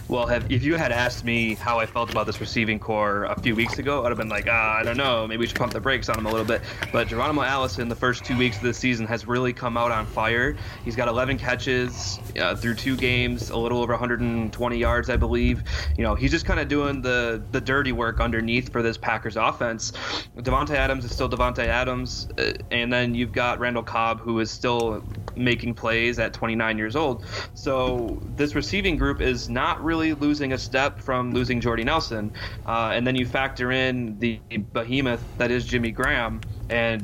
Well, 0.07 0.27
have, 0.27 0.51
if 0.51 0.63
you 0.63 0.75
had 0.75 0.91
asked 0.91 1.23
me 1.23 1.55
how 1.55 1.79
I 1.79 1.85
felt 1.85 2.11
about 2.11 2.25
this 2.25 2.39
receiving 2.39 2.79
corps 2.79 3.25
a 3.25 3.39
few 3.41 3.55
weeks 3.55 3.79
ago, 3.79 4.03
I'd 4.03 4.09
have 4.09 4.17
been 4.17 4.29
like, 4.29 4.47
ah, 4.49 4.77
I 4.77 4.83
don't 4.83 4.97
know, 4.97 5.27
maybe 5.27 5.39
we 5.39 5.47
should 5.47 5.57
pump 5.57 5.73
the 5.73 5.79
brakes 5.79 6.09
on 6.09 6.17
him 6.17 6.25
a 6.25 6.31
little 6.31 6.45
bit. 6.45 6.61
But 6.91 7.07
Geronimo 7.07 7.41
Allison, 7.41 7.89
the 7.89 7.95
first 7.95 8.23
two 8.23 8.37
weeks 8.37 8.57
of 8.57 8.63
the 8.63 8.73
season, 8.73 9.05
has 9.07 9.25
really 9.27 9.53
come 9.53 9.77
out 9.77 9.91
on 9.91 10.05
fire. 10.05 10.55
He's 10.83 10.95
got 10.95 11.07
11 11.07 11.37
catches 11.37 12.19
uh, 12.39 12.55
through 12.55 12.75
two 12.75 12.95
games, 12.95 13.49
a 13.49 13.57
little 13.57 13.81
over 13.81 13.93
120 13.93 14.77
yards, 14.77 15.09
I 15.09 15.17
believe. 15.17 15.63
You 15.97 16.03
know, 16.03 16.15
he's 16.15 16.31
just 16.31 16.45
kind 16.45 16.59
of 16.59 16.67
doing 16.67 17.01
the 17.01 17.43
the 17.51 17.61
dirty 17.61 17.91
work 17.91 18.19
underneath 18.19 18.71
for 18.71 18.81
this 18.81 18.97
Packers 18.97 19.37
offense. 19.37 19.93
Davante 20.37 20.75
Adams 20.75 21.05
is 21.05 21.13
still 21.13 21.29
Davante 21.29 21.65
Adams, 21.65 22.27
uh, 22.37 22.53
and 22.71 22.91
then 22.91 23.15
you've 23.15 23.31
got 23.31 23.59
Randall 23.59 23.83
Cobb, 23.83 24.19
who 24.19 24.39
is 24.39 24.51
still 24.51 25.03
making 25.35 25.73
plays 25.73 26.19
at 26.19 26.33
29 26.33 26.77
years 26.77 26.95
old. 26.95 27.25
So 27.53 28.21
this 28.35 28.55
receiving 28.55 28.97
group 28.97 29.21
is 29.21 29.49
not 29.49 29.72
really 29.81 30.13
losing 30.13 30.53
a 30.53 30.57
step 30.57 30.99
from 30.99 31.33
losing 31.33 31.61
Jordy 31.61 31.83
Nelson. 31.83 32.31
Uh, 32.65 32.91
and 32.93 33.05
then 33.05 33.15
you 33.15 33.25
factor 33.25 33.71
in 33.71 34.19
the 34.19 34.39
behemoth 34.73 35.23
that 35.37 35.51
is 35.51 35.65
Jimmy 35.65 35.91
Graham, 35.91 36.41
and 36.69 37.03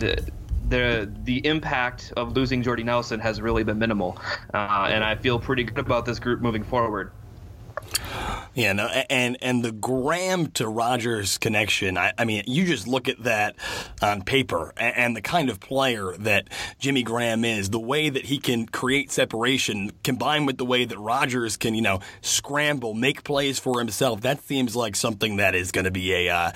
the 0.69 1.11
the 1.23 1.45
impact 1.45 2.13
of 2.15 2.33
losing 2.33 2.61
Jordy 2.61 2.83
Nelson 2.83 3.19
has 3.19 3.41
really 3.41 3.63
been 3.63 3.79
minimal. 3.79 4.17
Uh, 4.53 4.87
and 4.89 5.03
I 5.03 5.15
feel 5.15 5.39
pretty 5.39 5.63
good 5.63 5.79
about 5.79 6.05
this 6.05 6.19
group 6.19 6.41
moving 6.41 6.63
forward. 6.63 7.11
Yeah, 8.59 8.73
no, 8.73 8.87
and 8.87 9.37
and 9.41 9.63
the 9.63 9.71
Graham 9.71 10.47
to 10.51 10.67
Rodgers 10.67 11.37
connection. 11.37 11.97
I, 11.97 12.11
I 12.17 12.25
mean, 12.25 12.43
you 12.45 12.65
just 12.65 12.89
look 12.89 13.07
at 13.07 13.23
that 13.23 13.55
on 14.01 14.21
paper, 14.21 14.73
and, 14.75 14.97
and, 14.97 15.15
the 15.15 15.21
kind 15.21 15.49
of 15.49 15.61
player 15.61 16.13
that 16.19 16.49
Jimmy 16.77 17.03
Graham 17.03 17.45
is, 17.45 17.69
the 17.69 17.79
way 17.79 18.09
that 18.09 18.25
he 18.25 18.37
can 18.37 18.65
create 18.65 19.11
separation, 19.11 19.93
combined 20.03 20.45
with 20.45 20.57
the 20.57 20.65
way 20.65 20.83
that 20.83 20.99
Rodgers 20.99 21.55
can, 21.55 21.73
you 21.73 21.81
know, 21.81 22.01
scramble, 22.19 22.93
make 22.93 23.23
plays 23.23 23.59
for 23.59 23.79
himself. 23.79 24.21
That 24.21 24.43
seems 24.43 24.75
like 24.75 24.97
something 24.97 25.37
that 25.37 25.55
is 25.55 25.71
going 25.71 25.85
to 25.85 25.91
be 25.91 26.27
a 26.27 26.29
uh, 26.29 26.51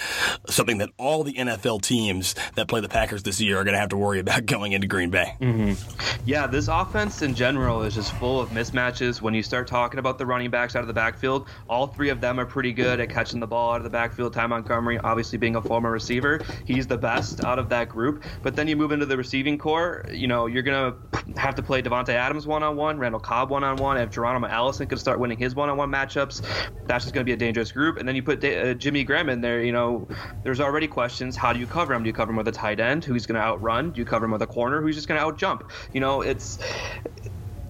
something 0.50 0.80
that 0.80 0.90
all 0.98 1.24
the 1.24 1.36
NFL 1.36 1.84
teams 1.84 2.36
that 2.56 2.68
play 2.68 2.82
the 2.82 2.90
Packers 2.90 3.24
this 3.24 3.40
year 3.40 3.60
are 3.60 3.64
going 3.64 3.76
to 3.76 3.80
have 3.80 3.90
to 3.90 3.98
worry 3.98 4.20
about 4.20 4.46
going 4.46 4.74
into 4.74 4.88
Green 4.88 5.10
Bay. 5.10 5.38
Mm-hmm. 5.40 6.20
Yeah, 6.26 6.48
this 6.48 6.68
offense 6.68 7.22
in 7.22 7.34
general 7.34 7.82
is 7.84 7.96
just 7.96 8.12
full 8.16 8.42
of 8.42 8.50
mismatches. 8.50 9.22
When 9.22 9.34
you 9.34 9.42
start 9.42 9.70
talking 9.70 10.00
about 10.00 10.18
the 10.18 10.26
running 10.26 10.50
backs 10.50 10.76
out 10.76 10.82
of 10.82 10.88
the 10.88 10.94
backfield, 10.94 11.48
all 11.70 11.93
three 11.94 12.10
of 12.10 12.22
them 12.22 12.40
are 12.40 12.46
pretty 12.46 12.74
good 12.74 13.00
at 13.00 13.10
catching 13.10 13.40
the 13.40 13.48
ball 13.48 13.74
out 13.74 13.78
of 13.78 13.84
the 13.84 13.90
backfield. 13.90 14.34
Ty 14.34 14.48
Montgomery, 14.48 15.00
obviously 15.00 15.38
being 15.38 15.56
a 15.56 15.62
former 15.62 15.92
receiver, 15.92 16.42
he's 16.66 16.88
the 16.88 16.98
best 16.98 17.44
out 17.44 17.60
of 17.60 17.70
that 17.70 17.90
group. 17.90 18.24
But 18.42 18.56
then 18.56 18.68
you 18.68 18.76
move 18.76 18.92
into 18.92 19.06
the 19.06 19.18
receiving 19.18 19.58
corps, 19.58 20.06
you 20.12 20.28
know, 20.28 20.48
you're 20.48 20.64
to 20.64 20.96
have 21.38 21.56
to 21.56 21.64
play 21.64 21.82
Davante 21.82 22.10
Adams 22.10 22.48
one 22.48 22.64
on 22.64 22.76
one, 22.76 22.98
Randall 22.98 23.20
Cobb 23.20 23.50
one 23.50 23.64
on 23.64 23.78
one. 23.78 23.98
If 23.98 24.10
Geronimo 24.10 24.48
Allison 24.48 24.88
could 24.88 25.00
start 25.00 25.20
winning 25.20 25.38
his 25.38 25.56
one 25.56 25.70
on 25.70 25.78
one 25.78 25.90
matchups, 25.90 26.42
that's 26.88 27.06
just 27.06 27.14
to 27.14 27.24
be 27.24 27.34
a 27.34 27.38
dangerous 27.38 27.72
group. 27.72 27.98
And 27.98 28.08
then 28.08 28.16
you 28.16 28.24
put 28.24 28.44
uh, 28.44 28.74
Jimmy 28.74 29.04
Graham 29.04 29.30
in 29.30 29.42
there, 29.42 29.64
you 29.64 29.72
know, 29.72 30.08
there's 30.44 30.60
already 30.60 30.88
questions. 30.88 31.36
How 31.36 31.54
do 31.54 31.60
you 31.60 31.68
cover 31.68 31.94
him? 31.94 32.04
Do 32.04 32.08
you 32.08 32.14
cover 32.14 32.32
him 32.32 32.38
with 32.38 32.48
a 32.48 32.52
tight 32.52 32.80
end 32.80 33.06
who's 33.06 33.26
to 33.36 33.42
outrun? 33.42 33.92
Do 33.92 34.00
you 34.00 34.06
cover 34.06 34.26
him 34.26 34.32
with 34.32 34.42
a 34.42 34.48
corner 34.48 34.82
who's 34.82 34.96
just 34.96 35.08
to 35.20 35.26
outjump? 35.26 35.62
You 35.94 36.02
know, 36.02 36.22
it's 36.22 36.60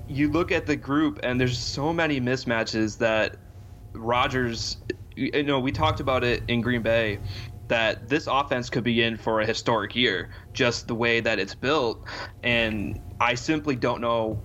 you 0.08 0.30
look 0.32 0.52
at 0.52 0.66
the 0.66 0.76
group 0.76 1.20
and 1.24 1.40
there's 1.40 1.60
so 1.60 1.94
many 1.94 2.20
mismatches 2.20 2.98
that 2.98 3.38
Rodgers, 3.94 4.78
you 5.16 5.44
know, 5.44 5.60
we 5.60 5.72
talked 5.72 6.00
about 6.00 6.24
it 6.24 6.44
in 6.48 6.62
Green 6.62 6.82
Bay 6.82 7.20
that 7.68 8.10
this 8.10 8.28
offense 8.28 8.70
could 8.70 8.84
be 8.84 9.02
in 9.02 9.18
for 9.18 9.42
a 9.42 9.46
historic 9.46 9.96
year, 9.96 10.30
just 10.54 10.88
the 10.88 10.96
way 10.96 11.20
that 11.22 11.40
it's 11.40 11.56
built. 11.56 12.04
And 12.44 13.00
I 13.20 13.36
simply 13.36 13.76
don't 13.76 14.02
know 14.02 14.40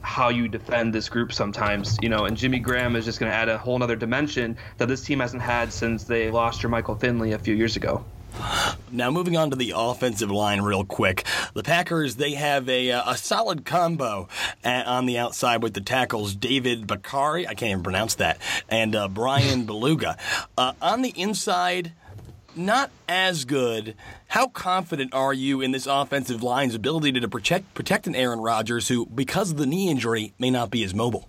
how 0.00 0.28
you 0.28 0.48
defend 0.48 0.94
this 0.94 1.08
group 1.08 1.32
sometimes, 1.32 1.98
you 2.00 2.08
know, 2.08 2.24
and 2.24 2.36
Jimmy 2.36 2.60
Graham 2.60 2.96
is 2.96 3.04
just 3.04 3.18
going 3.18 3.30
to 3.30 3.36
add 3.36 3.48
a 3.48 3.58
whole 3.58 3.82
other 3.82 3.96
dimension 3.96 4.56
that 4.78 4.86
this 4.88 5.04
team 5.04 5.20
hasn't 5.20 5.42
had 5.42 5.72
since 5.72 6.04
they 6.04 6.30
lost 6.30 6.62
Jermichael 6.62 6.98
Finley 6.98 7.32
a 7.32 7.38
few 7.38 7.54
years 7.54 7.76
ago. 7.76 8.04
Now, 8.90 9.10
moving 9.10 9.36
on 9.36 9.50
to 9.50 9.56
the 9.56 9.72
offensive 9.76 10.30
line, 10.30 10.62
real 10.62 10.84
quick. 10.84 11.24
The 11.54 11.62
Packers 11.62 12.16
they 12.16 12.34
have 12.34 12.68
a 12.68 12.92
uh, 12.92 13.12
a 13.12 13.16
solid 13.16 13.64
combo 13.64 14.28
on 14.64 15.06
the 15.06 15.18
outside 15.18 15.62
with 15.62 15.74
the 15.74 15.80
tackles 15.80 16.34
David 16.34 16.86
Bakhtiari, 16.86 17.46
I 17.46 17.54
can't 17.54 17.70
even 17.70 17.82
pronounce 17.82 18.16
that, 18.16 18.38
and 18.68 18.94
uh, 18.94 19.08
Brian 19.08 19.66
Bulaga. 19.66 20.18
Uh, 20.56 20.72
on 20.80 21.02
the 21.02 21.10
inside, 21.10 21.92
not 22.54 22.90
as 23.08 23.44
good. 23.44 23.94
How 24.28 24.48
confident 24.48 25.14
are 25.14 25.34
you 25.34 25.60
in 25.60 25.72
this 25.72 25.86
offensive 25.86 26.42
line's 26.42 26.74
ability 26.74 27.12
to 27.20 27.28
protect 27.28 27.74
protect 27.74 28.06
an 28.06 28.14
Aaron 28.14 28.40
Rodgers 28.40 28.88
who, 28.88 29.06
because 29.06 29.50
of 29.50 29.56
the 29.56 29.66
knee 29.66 29.90
injury, 29.90 30.34
may 30.38 30.50
not 30.50 30.70
be 30.70 30.82
as 30.84 30.94
mobile? 30.94 31.28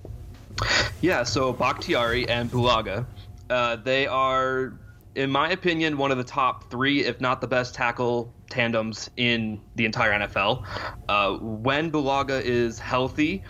Yeah, 1.02 1.24
so 1.24 1.54
Bakhtiari 1.54 2.28
and 2.28 2.50
Bulaga, 2.50 3.06
uh, 3.50 3.76
they 3.76 4.08
are 4.08 4.74
in 5.18 5.32
my 5.32 5.50
opinion, 5.50 5.98
one 5.98 6.12
of 6.12 6.18
the 6.20 6.24
top 6.24 6.70
three, 6.70 7.04
if 7.04 7.20
not 7.20 7.42
the 7.42 7.48
best 7.48 7.74
tackle 7.74 8.32
tandems 8.52 9.10
in 9.18 9.60
the 9.76 9.84
entire 9.84 10.12
NFL. 10.12 10.64
Uh, 11.10 11.38
when 11.38 11.92
Bulaga 11.92 12.40
is 12.40 12.78
healthy, 12.78 13.44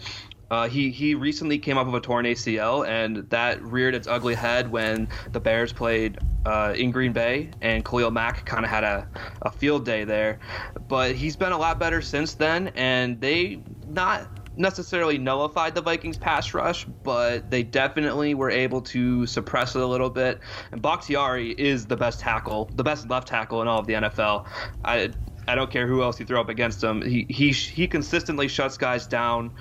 uh, 0.50 0.70
he 0.70 0.92
he 0.92 1.14
recently 1.14 1.58
came 1.58 1.78
up 1.78 1.86
with 1.86 1.96
a 1.96 2.00
torn 2.00 2.24
ACL, 2.26 2.88
and 2.88 3.30
that 3.32 3.62
reared 3.62 3.96
its 3.96 4.08
ugly 4.08 4.34
head 4.34 4.72
when 4.72 5.10
the 5.34 5.42
Bears 5.42 5.74
played 5.74 6.18
uh, 6.46 6.74
in 6.78 6.90
Green 6.92 7.12
Bay, 7.12 7.52
and 7.62 7.84
Khalil 7.84 8.12
Mack 8.12 8.46
kind 8.46 8.64
of 8.64 8.72
had 8.72 8.86
a, 8.86 9.06
a 9.42 9.52
field 9.52 9.84
day 9.84 10.06
there. 10.06 10.40
But 10.88 11.16
he's 11.16 11.36
been 11.36 11.52
a 11.52 11.58
lot 11.58 11.80
better 11.80 12.02
since 12.02 12.34
then, 12.34 12.70
and 12.76 13.20
they 13.20 13.60
not 13.90 14.37
necessarily 14.58 15.18
nullified 15.18 15.76
the 15.76 15.82
Vikings 15.82 16.18
pass 16.18 16.54
rush, 16.54 16.86
but 17.04 17.50
they 17.52 17.64
definitely 17.64 18.34
were 18.34 18.52
able 18.52 18.82
to 18.82 19.26
suppress 19.26 19.76
it 19.76 19.82
a 19.82 19.88
little 19.88 20.10
bit. 20.10 20.42
And 20.72 20.82
Bakhtiari 20.82 21.52
is 21.52 21.88
the 21.88 21.98
best 21.98 22.20
tackle, 22.20 22.72
the 22.74 22.84
best 22.84 23.10
left 23.10 23.28
tackle 23.28 23.62
in 23.62 23.68
all 23.68 23.80
of 23.80 23.88
the 23.88 23.94
NFL. 23.94 24.46
I 24.84 25.14
I 25.48 25.56
don't 25.56 25.72
care 25.72 25.88
who 25.88 26.04
else 26.04 26.20
you 26.20 26.26
throw 26.26 26.42
up 26.42 26.50
against 26.50 26.84
him. 26.84 27.02
He 27.02 27.26
he 27.30 27.52
he 27.52 27.88
consistently 27.88 28.48
shuts 28.48 28.78
guys 28.78 29.08
down 29.08 29.54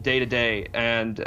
day 0.00 0.18
to 0.18 0.26
day 0.26 0.68
and 0.74 1.26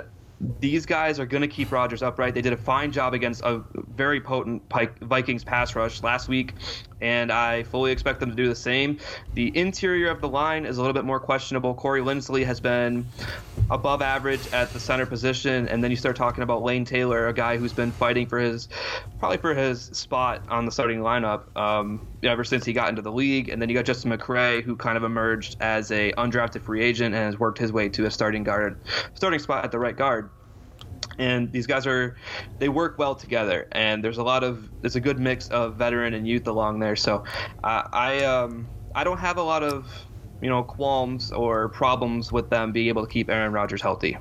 these 0.59 0.85
guys 0.85 1.19
are 1.19 1.25
going 1.25 1.41
to 1.41 1.47
keep 1.47 1.71
Rodgers 1.71 2.01
upright. 2.01 2.33
They 2.33 2.41
did 2.41 2.53
a 2.53 2.57
fine 2.57 2.91
job 2.91 3.13
against 3.13 3.41
a 3.43 3.61
very 3.95 4.21
potent 4.21 4.61
Vikings 5.01 5.43
pass 5.43 5.75
rush 5.75 6.01
last 6.01 6.29
week, 6.29 6.53
and 7.01 7.31
I 7.31 7.63
fully 7.63 7.91
expect 7.91 8.21
them 8.21 8.29
to 8.29 8.35
do 8.35 8.47
the 8.47 8.55
same. 8.55 8.97
The 9.33 9.55
interior 9.57 10.09
of 10.09 10.21
the 10.21 10.29
line 10.29 10.65
is 10.65 10.77
a 10.77 10.81
little 10.81 10.93
bit 10.93 11.03
more 11.03 11.19
questionable. 11.19 11.73
Corey 11.73 12.01
Linsley 12.01 12.45
has 12.45 12.61
been 12.61 13.05
above 13.69 14.01
average 14.01 14.41
at 14.53 14.71
the 14.71 14.79
center 14.79 15.05
position, 15.05 15.67
and 15.67 15.83
then 15.83 15.91
you 15.91 15.97
start 15.97 16.15
talking 16.15 16.43
about 16.43 16.63
Lane 16.63 16.85
Taylor, 16.85 17.27
a 17.27 17.33
guy 17.33 17.57
who's 17.57 17.73
been 17.73 17.91
fighting 17.91 18.25
for 18.25 18.39
his, 18.39 18.69
probably 19.19 19.37
for 19.37 19.53
his 19.53 19.83
spot 19.87 20.41
on 20.47 20.65
the 20.65 20.71
starting 20.71 20.99
lineup 20.99 21.53
um, 21.57 22.07
ever 22.23 22.43
since 22.43 22.65
he 22.65 22.73
got 22.73 22.89
into 22.89 23.01
the 23.01 23.11
league. 23.11 23.49
And 23.49 23.61
then 23.61 23.69
you 23.69 23.75
got 23.75 23.85
Justin 23.85 24.11
McCray, 24.11 24.63
who 24.63 24.75
kind 24.75 24.97
of 24.97 25.03
emerged 25.03 25.57
as 25.59 25.91
a 25.91 26.11
undrafted 26.13 26.61
free 26.61 26.83
agent 26.83 27.15
and 27.15 27.23
has 27.23 27.39
worked 27.39 27.57
his 27.57 27.71
way 27.71 27.89
to 27.89 28.05
a 28.05 28.11
starting 28.11 28.43
guard, 28.43 28.79
starting 29.13 29.39
spot 29.39 29.63
at 29.63 29.71
the 29.71 29.79
right 29.79 29.95
guard 29.95 30.29
and 31.17 31.51
these 31.51 31.67
guys 31.67 31.85
are 31.85 32.15
they 32.59 32.69
work 32.69 32.97
well 32.97 33.15
together 33.15 33.67
and 33.71 34.03
there's 34.03 34.17
a 34.17 34.23
lot 34.23 34.43
of 34.43 34.69
there's 34.81 34.95
a 34.95 34.99
good 35.01 35.19
mix 35.19 35.49
of 35.49 35.75
veteran 35.75 36.13
and 36.13 36.27
youth 36.27 36.47
along 36.47 36.79
there 36.79 36.95
so 36.95 37.23
uh, 37.63 37.83
i 37.91 38.23
um 38.23 38.67
i 38.95 39.03
don't 39.03 39.17
have 39.17 39.37
a 39.37 39.41
lot 39.41 39.63
of 39.63 39.91
you 40.41 40.49
know 40.49 40.63
qualms 40.63 41.31
or 41.31 41.67
problems 41.69 42.31
with 42.31 42.49
them 42.49 42.71
being 42.71 42.87
able 42.87 43.05
to 43.05 43.11
keep 43.11 43.29
aaron 43.29 43.51
rodgers 43.51 43.81
healthy 43.81 44.17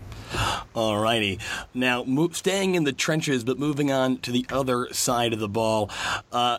all 0.75 0.99
righty. 0.99 1.39
Now, 1.75 2.05
mo- 2.05 2.31
staying 2.31 2.75
in 2.75 2.85
the 2.85 2.93
trenches, 2.93 3.45
but 3.45 3.59
moving 3.59 3.91
on 3.91 4.19
to 4.19 4.31
the 4.31 4.47
other 4.51 4.93
side 4.93 5.33
of 5.33 5.41
the 5.41 5.49
ball. 5.49 5.91
Uh, 6.31 6.59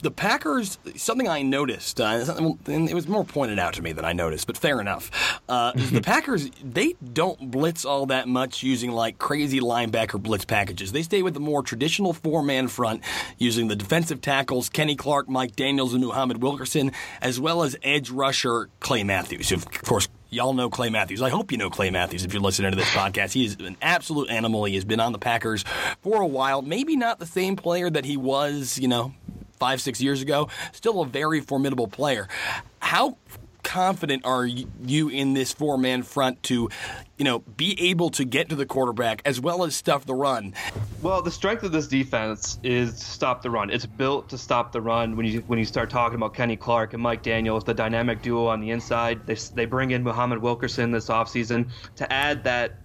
the 0.00 0.10
Packers, 0.10 0.78
something 0.96 1.28
I 1.28 1.42
noticed, 1.42 2.00
uh, 2.00 2.24
and 2.66 2.88
it 2.88 2.94
was 2.94 3.08
more 3.08 3.24
pointed 3.24 3.58
out 3.58 3.74
to 3.74 3.82
me 3.82 3.92
than 3.92 4.04
I 4.04 4.12
noticed, 4.12 4.46
but 4.46 4.56
fair 4.56 4.80
enough. 4.80 5.40
Uh, 5.48 5.72
the 5.72 6.00
Packers, 6.04 6.50
they 6.62 6.94
don't 7.12 7.50
blitz 7.50 7.84
all 7.84 8.06
that 8.06 8.28
much 8.28 8.62
using 8.62 8.92
like 8.92 9.18
crazy 9.18 9.60
linebacker 9.60 10.22
blitz 10.22 10.44
packages. 10.44 10.92
They 10.92 11.02
stay 11.02 11.22
with 11.22 11.34
the 11.34 11.40
more 11.40 11.62
traditional 11.62 12.12
four 12.12 12.42
man 12.42 12.68
front 12.68 13.02
using 13.38 13.68
the 13.68 13.76
defensive 13.76 14.20
tackles 14.20 14.68
Kenny 14.68 14.96
Clark, 14.96 15.28
Mike 15.28 15.56
Daniels, 15.56 15.94
and 15.94 16.04
Muhammad 16.04 16.42
Wilkerson, 16.42 16.92
as 17.20 17.40
well 17.40 17.62
as 17.62 17.76
edge 17.82 18.10
rusher 18.10 18.68
Clay 18.80 19.02
Matthews. 19.02 19.52
Of 19.52 19.70
course, 19.82 20.08
Y'all 20.28 20.52
know 20.52 20.68
Clay 20.68 20.90
Matthews. 20.90 21.22
I 21.22 21.30
hope 21.30 21.52
you 21.52 21.56
know 21.56 21.70
Clay 21.70 21.88
Matthews 21.88 22.24
if 22.24 22.32
you're 22.32 22.42
listening 22.42 22.72
to 22.72 22.76
this 22.76 22.90
podcast. 22.90 23.32
He 23.32 23.44
is 23.44 23.56
an 23.60 23.76
absolute 23.80 24.28
animal. 24.28 24.64
He 24.64 24.74
has 24.74 24.84
been 24.84 24.98
on 24.98 25.12
the 25.12 25.20
Packers 25.20 25.64
for 26.02 26.20
a 26.20 26.26
while. 26.26 26.62
Maybe 26.62 26.96
not 26.96 27.20
the 27.20 27.26
same 27.26 27.54
player 27.54 27.88
that 27.88 28.04
he 28.04 28.16
was, 28.16 28.76
you 28.76 28.88
know, 28.88 29.14
five, 29.58 29.80
six 29.80 30.00
years 30.00 30.22
ago, 30.22 30.48
still 30.72 31.00
a 31.00 31.06
very 31.06 31.40
formidable 31.40 31.88
player. 31.88 32.28
How 32.80 33.16
confident 33.66 34.24
are 34.24 34.46
you 34.46 35.08
in 35.08 35.34
this 35.34 35.52
four 35.52 35.76
man 35.76 36.04
front 36.04 36.40
to, 36.44 36.70
you 37.16 37.24
know, 37.24 37.40
be 37.40 37.76
able 37.90 38.10
to 38.10 38.24
get 38.24 38.48
to 38.48 38.54
the 38.54 38.64
quarterback 38.64 39.20
as 39.24 39.40
well 39.40 39.64
as 39.64 39.74
stuff 39.74 40.06
the 40.06 40.14
run? 40.14 40.54
Well, 41.02 41.20
the 41.20 41.32
strength 41.32 41.64
of 41.64 41.72
this 41.72 41.88
defense 41.88 42.60
is 42.62 42.96
stop 42.96 43.42
the 43.42 43.50
run. 43.50 43.70
It's 43.70 43.84
built 43.84 44.28
to 44.28 44.38
stop 44.38 44.70
the 44.70 44.80
run. 44.80 45.16
When 45.16 45.26
you 45.26 45.40
when 45.48 45.58
you 45.58 45.64
start 45.64 45.90
talking 45.90 46.14
about 46.14 46.32
Kenny 46.32 46.56
Clark 46.56 46.94
and 46.94 47.02
Mike 47.02 47.22
Daniels, 47.22 47.64
the 47.64 47.74
dynamic 47.74 48.22
duo 48.22 48.46
on 48.46 48.60
the 48.60 48.70
inside, 48.70 49.26
they, 49.26 49.34
they 49.34 49.64
bring 49.64 49.90
in 49.90 50.04
Muhammad 50.04 50.38
Wilkerson 50.38 50.92
this 50.92 51.08
offseason 51.08 51.68
to 51.96 52.10
add 52.12 52.44
that 52.44 52.76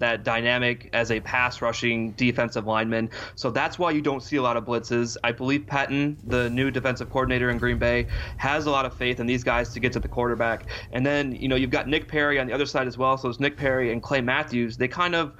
that 0.00 0.24
dynamic 0.24 0.90
as 0.92 1.10
a 1.10 1.20
pass 1.20 1.62
rushing 1.62 2.12
defensive 2.12 2.66
lineman. 2.66 3.10
So 3.36 3.50
that's 3.50 3.78
why 3.78 3.92
you 3.92 4.02
don't 4.02 4.22
see 4.22 4.36
a 4.36 4.42
lot 4.42 4.56
of 4.56 4.64
blitzes. 4.64 5.16
I 5.22 5.32
believe 5.32 5.62
Pettine, 5.66 6.16
the 6.24 6.50
new 6.50 6.70
defensive 6.70 7.10
coordinator 7.10 7.50
in 7.50 7.58
Green 7.58 7.78
Bay, 7.78 8.06
has 8.36 8.66
a 8.66 8.70
lot 8.70 8.84
of 8.84 8.94
faith 8.94 9.20
in 9.20 9.26
these 9.26 9.44
guys 9.44 9.72
to 9.74 9.80
get 9.80 9.92
to 9.92 10.00
the 10.00 10.08
quarterback. 10.08 10.68
And 10.92 11.06
then, 11.06 11.32
you 11.32 11.48
know, 11.48 11.56
you've 11.56 11.70
got 11.70 11.88
Nick 11.88 12.08
Perry 12.08 12.40
on 12.40 12.46
the 12.46 12.52
other 12.52 12.66
side 12.66 12.86
as 12.86 12.98
well. 12.98 13.16
So 13.16 13.28
it's 13.28 13.40
Nick 13.40 13.56
Perry 13.56 13.92
and 13.92 14.02
Clay 14.02 14.20
Matthews. 14.20 14.76
They 14.76 14.88
kind 14.88 15.14
of 15.14 15.32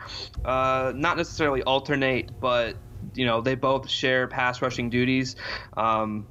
uh, 0.45 0.93
not 0.95 1.17
necessarily 1.17 1.63
alternate, 1.63 2.31
but 2.41 2.77
you 3.15 3.27
know 3.27 3.41
they 3.41 3.55
both 3.55 3.89
share 3.89 4.27
pass 4.27 4.63
rushing 4.63 4.91
duties. 4.91 5.37
Um, 5.77 6.27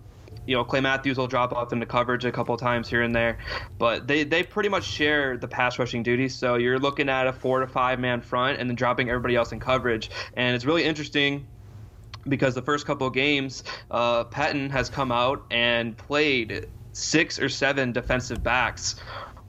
you 0.50 0.56
know, 0.56 0.64
Clay 0.64 0.82
Matthews 0.82 1.16
will 1.16 1.28
drop 1.28 1.54
off 1.54 1.74
into 1.74 1.86
coverage 1.86 2.26
a 2.26 2.32
couple 2.32 2.58
times 2.58 2.90
here 2.90 3.04
and 3.04 3.14
there, 3.14 3.38
but 3.78 4.08
they, 4.08 4.24
they 4.24 4.42
pretty 4.42 4.68
much 4.68 4.84
share 4.84 5.38
the 5.38 5.48
pass 5.48 5.78
rushing 5.78 6.02
duties. 6.02 6.36
So 6.36 6.56
you're 6.56 6.80
looking 6.80 7.08
at 7.08 7.28
a 7.28 7.34
four 7.34 7.60
to 7.60 7.68
five 7.68 8.00
man 8.00 8.20
front 8.20 8.60
and 8.60 8.68
then 8.68 8.76
dropping 8.76 9.10
everybody 9.10 9.36
else 9.36 9.52
in 9.52 9.60
coverage. 9.60 10.10
And 10.34 10.56
it's 10.56 10.66
really 10.66 10.86
interesting 10.86 11.46
because 12.28 12.56
the 12.56 12.64
first 12.64 12.88
couple 12.88 13.06
of 13.06 13.14
games, 13.14 13.64
uh, 13.92 14.24
Pettine 14.24 14.72
has 14.72 14.90
come 14.90 15.12
out 15.12 15.46
and 15.52 15.96
played 15.96 16.66
six 16.94 17.38
or 17.38 17.48
seven 17.48 17.92
defensive 17.92 18.42
backs 18.42 18.96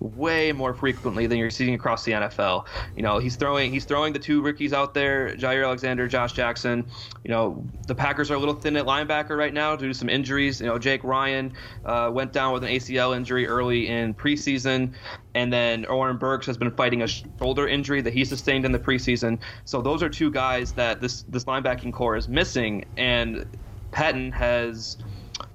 way 0.00 0.50
more 0.50 0.72
frequently 0.72 1.26
than 1.26 1.38
you're 1.38 1.50
seeing 1.50 1.74
across 1.74 2.04
the 2.04 2.12
NFL. 2.12 2.66
You 2.96 3.02
know, 3.02 3.18
he's 3.18 3.36
throwing 3.36 3.72
he's 3.72 3.84
throwing 3.84 4.12
the 4.12 4.18
two 4.18 4.42
rookies 4.42 4.72
out 4.72 4.94
there, 4.94 5.36
Jaire 5.36 5.64
Alexander, 5.64 6.08
Josh 6.08 6.32
Jackson. 6.32 6.86
You 7.24 7.30
know, 7.30 7.64
the 7.86 7.94
Packers 7.94 8.30
are 8.30 8.34
a 8.34 8.38
little 8.38 8.54
thin 8.54 8.76
at 8.76 8.86
linebacker 8.86 9.36
right 9.36 9.52
now 9.52 9.76
due 9.76 9.88
to 9.88 9.94
some 9.94 10.08
injuries. 10.08 10.60
You 10.60 10.66
know, 10.66 10.78
Jake 10.78 11.04
Ryan 11.04 11.52
uh, 11.84 12.10
went 12.12 12.32
down 12.32 12.52
with 12.52 12.64
an 12.64 12.70
ACL 12.70 13.14
injury 13.14 13.46
early 13.46 13.88
in 13.88 14.14
preseason, 14.14 14.94
and 15.34 15.52
then 15.52 15.84
Oren 15.86 16.16
Burks 16.16 16.46
has 16.46 16.56
been 16.56 16.70
fighting 16.70 17.02
a 17.02 17.06
shoulder 17.06 17.68
injury 17.68 18.00
that 18.00 18.14
he 18.14 18.24
sustained 18.24 18.64
in 18.64 18.72
the 18.72 18.78
preseason. 18.78 19.38
So 19.64 19.82
those 19.82 20.02
are 20.02 20.08
two 20.08 20.30
guys 20.30 20.72
that 20.72 21.00
this 21.00 21.24
this 21.28 21.44
linebacking 21.44 21.92
corps 21.92 22.16
is 22.16 22.28
missing, 22.28 22.86
and 22.96 23.44
Pettine 23.92 24.32
has 24.32 24.96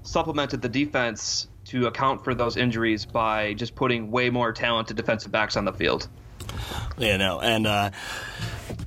supplemented 0.03 0.61
the 0.61 0.69
defense 0.69 1.47
to 1.65 1.87
account 1.87 2.23
for 2.23 2.33
those 2.35 2.57
injuries 2.57 3.05
by 3.05 3.53
just 3.53 3.75
putting 3.75 4.11
way 4.11 4.29
more 4.29 4.51
talented 4.51 4.97
defensive 4.97 5.31
backs 5.31 5.57
on 5.57 5.65
the 5.65 5.73
field. 5.73 6.07
Yeah, 6.97 7.17
no, 7.17 7.39
and 7.39 7.67
uh, 7.67 7.91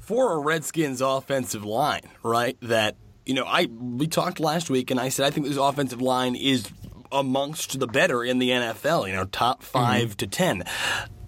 for 0.01 0.33
a 0.33 0.39
Redskins 0.39 1.01
offensive 1.01 1.65
line, 1.65 2.03
right? 2.23 2.57
That 2.63 2.97
you 3.27 3.35
know, 3.35 3.45
I 3.45 3.67
we 3.67 4.07
talked 4.07 4.41
last 4.41 4.71
week, 4.71 4.91
and 4.91 4.99
I 4.99 5.09
said 5.09 5.27
I 5.27 5.31
think 5.31 5.47
this 5.47 5.57
offensive 5.57 6.01
line 6.01 6.35
is 6.35 6.71
amongst 7.13 7.79
the 7.79 7.87
better 7.87 8.25
in 8.25 8.39
the 8.39 8.51
NFL. 8.51 9.07
You 9.09 9.15
know, 9.15 9.25
top 9.25 9.63
5 9.63 10.03
mm-hmm. 10.03 10.13
to 10.13 10.27
ten 10.27 10.65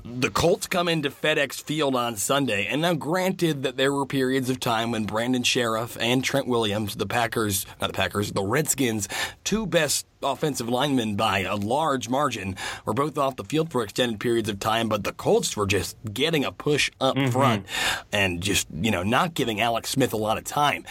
the 0.04 0.30
Colts 0.30 0.66
come 0.66 0.88
into 0.88 1.11
FedEx 1.11 1.62
Field 1.62 1.95
on 1.95 2.16
Sunday, 2.16 2.66
and 2.66 2.83
now 2.83 2.95
granted 2.95 3.62
that 3.62 3.76
there 3.76 3.92
were 3.92 4.07
periods 4.07 4.50
of 4.50 4.61
time 4.61 4.90
when 4.90 5.04
Brandon 5.04 5.42
Scherff 5.42 5.97
and 6.00 6.25
Trent 6.25 6.47
Williams, 6.47 6.97
the 6.97 7.07
Packers, 7.07 7.66
not 7.80 7.88
the 7.88 7.92
Packers, 7.92 8.33
the 8.33 8.42
Redskins, 8.42 9.09
two 9.45 9.66
best 9.66 10.07
offensive 10.23 10.69
linemen 10.69 11.16
by 11.16 11.40
a 11.40 11.57
large 11.57 12.09
margin, 12.09 12.57
were 12.85 12.95
both 12.95 13.19
off 13.19 13.37
the 13.37 13.45
field 13.45 13.71
for 13.71 13.83
extended 13.83 14.21
periods 14.21 14.49
of 14.49 14.59
time, 14.61 14.88
but 14.88 15.04
the 15.04 15.12
Colts 15.12 15.57
were 15.57 15.66
just 15.66 15.97
getting 16.12 16.45
a 16.45 16.52
push 16.52 16.90
up 17.00 17.16
mm-hmm. 17.16 17.30
front 17.30 17.66
and 18.12 18.42
just, 18.42 18.69
you 18.73 18.90
know, 18.90 19.02
not 19.02 19.35
giving 19.35 19.61
Alex 19.61 19.90
Smith 19.90 20.12
a 20.12 20.19
lot 20.19 20.38
of 20.38 20.45
time 20.45 20.85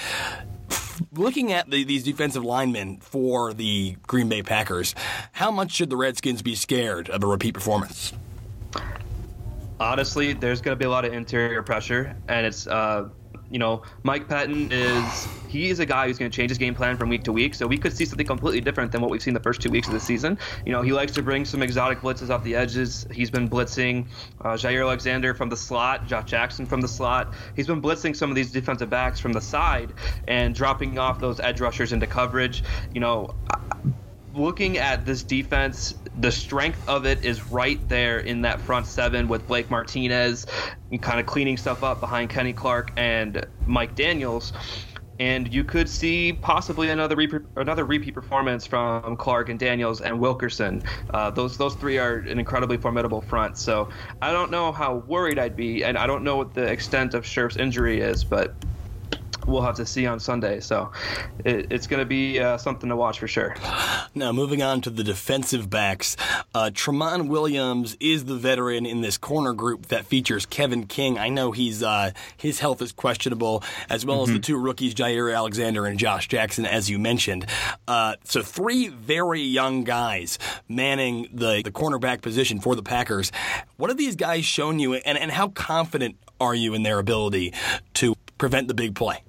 looking 1.13 1.51
at 1.53 1.69
the, 1.69 1.83
these 1.83 2.03
defensive 2.03 2.43
linemen 2.43 2.97
for 2.99 3.53
the 3.53 3.95
Green 4.05 4.29
Bay 4.29 4.43
Packers, 4.43 4.95
how 5.31 5.51
much 5.51 5.71
should 5.71 5.89
the 5.89 5.97
Redskins 5.97 6.41
be 6.41 6.55
scared 6.55 7.09
of 7.09 7.23
a 7.23 7.27
repeat 7.27 7.53
performance? 7.53 8.13
Honestly, 9.79 10.33
there's 10.33 10.61
going 10.61 10.75
to 10.75 10.79
be 10.79 10.85
a 10.85 10.89
lot 10.89 11.05
of 11.05 11.13
interior 11.13 11.63
pressure, 11.63 12.15
and 12.27 12.45
it's 12.45 12.67
uh, 12.67 13.09
you 13.49 13.57
know, 13.57 13.81
Mike 14.03 14.27
Pettine 14.27 14.71
is 14.71 15.27
he 15.47 15.69
is 15.69 15.79
a 15.79 15.85
guy 15.85 16.07
who's 16.07 16.19
going 16.19 16.29
to 16.29 16.35
change 16.35 16.51
his 16.51 16.57
game 16.57 16.75
plan 16.75 16.97
from 16.97 17.09
week 17.09 17.23
to 17.23 17.31
week. 17.31 17.55
So 17.55 17.65
we 17.65 17.77
could 17.77 17.95
see 17.95 18.05
something 18.05 18.25
completely 18.25 18.61
different 18.61 18.91
than 18.91 19.01
what 19.01 19.09
we've 19.09 19.21
seen 19.21 19.33
the 19.33 19.39
first 19.39 19.61
two 19.61 19.71
weeks 19.71 19.87
of 19.87 19.93
the 19.93 19.99
season. 19.99 20.37
You 20.65 20.71
know, 20.71 20.81
he 20.81 20.93
likes 20.93 21.11
to 21.13 21.23
bring 21.23 21.45
some 21.45 21.63
exotic 21.63 22.01
blitzes 22.01 22.29
off 22.29 22.43
the 22.43 22.55
edges. 22.55 23.07
He's 23.11 23.31
been 23.31 23.49
blitzing 23.49 24.07
uh, 24.41 24.49
Jaire 24.49 24.81
Alexander 24.81 25.33
from 25.33 25.49
the 25.49 25.57
slot, 25.57 26.05
Josh 26.05 26.29
Jackson 26.29 26.65
from 26.65 26.81
the 26.81 26.87
slot. 26.87 27.33
He's 27.55 27.67
been 27.67 27.81
blitzing 27.81 28.15
some 28.15 28.29
of 28.29 28.35
these 28.35 28.51
defensive 28.51 28.89
backs 28.89 29.19
from 29.19 29.33
the 29.33 29.41
side 29.41 29.93
and 30.27 30.53
dropping 30.53 30.99
off 30.99 31.19
those 31.19 31.39
edge 31.39 31.59
rushers 31.59 31.91
into 31.91 32.05
coverage. 32.05 32.63
You 32.93 32.99
know, 32.99 33.35
looking 34.33 34.77
at 34.77 35.05
this 35.05 35.23
defense, 35.23 35.93
the 36.19 36.31
strength 36.31 36.87
of 36.87 37.05
it 37.05 37.23
is 37.23 37.51
right 37.51 37.79
there 37.89 38.19
in 38.19 38.41
that 38.41 38.61
front 38.61 38.85
seven 38.85 39.27
with 39.27 39.47
Blake 39.47 39.69
Martinez 39.69 40.45
kind 41.01 41.19
of 41.19 41.25
cleaning 41.25 41.57
stuff 41.57 41.83
up 41.83 41.99
behind 41.99 42.29
Kenny 42.29 42.53
Clark 42.53 42.91
and 42.97 43.45
Mike 43.65 43.95
Daniels. 43.95 44.53
And 45.19 45.53
you 45.53 45.65
could 45.65 45.89
see 45.89 46.31
possibly 46.31 46.89
another 46.89 47.17
another 47.57 47.83
repeat 47.83 48.13
performance 48.13 48.65
from 48.65 49.17
Clark 49.17 49.49
and 49.49 49.59
Daniels 49.59 49.99
and 49.99 50.17
Wilkerson. 50.17 50.81
Uh, 51.13 51.29
those 51.29 51.57
those 51.57 51.75
three 51.75 51.97
are 51.97 52.19
an 52.19 52.39
incredibly 52.39 52.77
formidable 52.77 53.19
front. 53.19 53.57
So 53.57 53.89
I 54.21 54.31
don't 54.31 54.49
know 54.49 54.71
how 54.71 55.03
worried 55.07 55.37
I'd 55.37 55.57
be, 55.57 55.83
and 55.83 55.97
I 55.97 56.07
don't 56.07 56.23
know 56.23 56.37
what 56.37 56.53
the 56.53 56.63
extent 56.63 57.13
of 57.15 57.25
Scherff's 57.25 57.57
injury 57.57 57.99
is, 57.99 58.23
but 58.23 58.55
we'll 59.49 59.61
have 59.61 59.75
to 59.75 59.85
see 59.85 60.05
on 60.05 60.19
Sunday. 60.19 60.59
So 60.59 60.91
it, 61.43 61.71
it's 61.71 61.87
going 61.87 61.99
to 61.99 62.05
be 62.05 62.39
uh, 62.39 62.57
something 62.57 62.89
to 62.89 62.95
watch 62.95 63.19
for 63.19 63.27
sure. 63.27 63.55
Now, 64.15 64.31
moving 64.31 64.61
on 64.61 64.81
to 64.81 64.89
the 64.89 65.03
defensive 65.03 65.69
backs, 65.69 66.15
uh, 66.53 66.71
Tramon 66.73 67.27
Williams 67.27 67.97
is 67.99 68.25
the 68.25 68.35
veteran 68.35 68.85
in 68.85 69.01
this 69.01 69.17
corner 69.17 69.53
group 69.53 69.87
that 69.87 70.05
features 70.05 70.45
Kevin 70.45 70.85
King. 70.85 71.17
I 71.17 71.29
know 71.29 71.51
he's 71.51 71.83
uh, 71.83 72.11
his 72.37 72.59
health 72.59 72.81
is 72.81 72.91
questionable, 72.91 73.63
as 73.89 74.05
well 74.05 74.17
mm-hmm. 74.17 74.23
as 74.23 74.27
the 74.29 74.33
mm-hmm. 74.35 74.41
two 74.41 74.57
rookies, 74.57 74.93
Jaire 74.93 75.35
Alexander 75.35 75.85
and 75.85 75.99
Josh 75.99 76.27
Jackson, 76.27 76.65
as 76.65 76.89
you 76.89 76.99
mentioned. 76.99 77.45
Uh, 77.87 78.15
so 78.23 78.41
three 78.41 78.87
very 78.89 79.41
young 79.41 79.83
guys 79.83 80.37
manning 80.67 81.27
the, 81.33 81.61
the 81.63 81.71
cornerback 81.71 82.21
position 82.21 82.59
for 82.59 82.75
the 82.75 82.83
Packers. 82.83 83.31
What 83.77 83.89
have 83.89 83.97
these 83.97 84.15
guys 84.15 84.45
shown 84.45 84.79
you, 84.79 84.95
and, 84.95 85.17
and 85.17 85.31
how 85.31 85.49
confident 85.49 86.17
are 86.39 86.55
you 86.55 86.73
in 86.73 86.83
their 86.83 86.99
ability 86.99 87.53
to 87.95 88.15
prevent 88.37 88.67
the 88.67 88.73
big 88.73 88.95
play? 88.95 89.23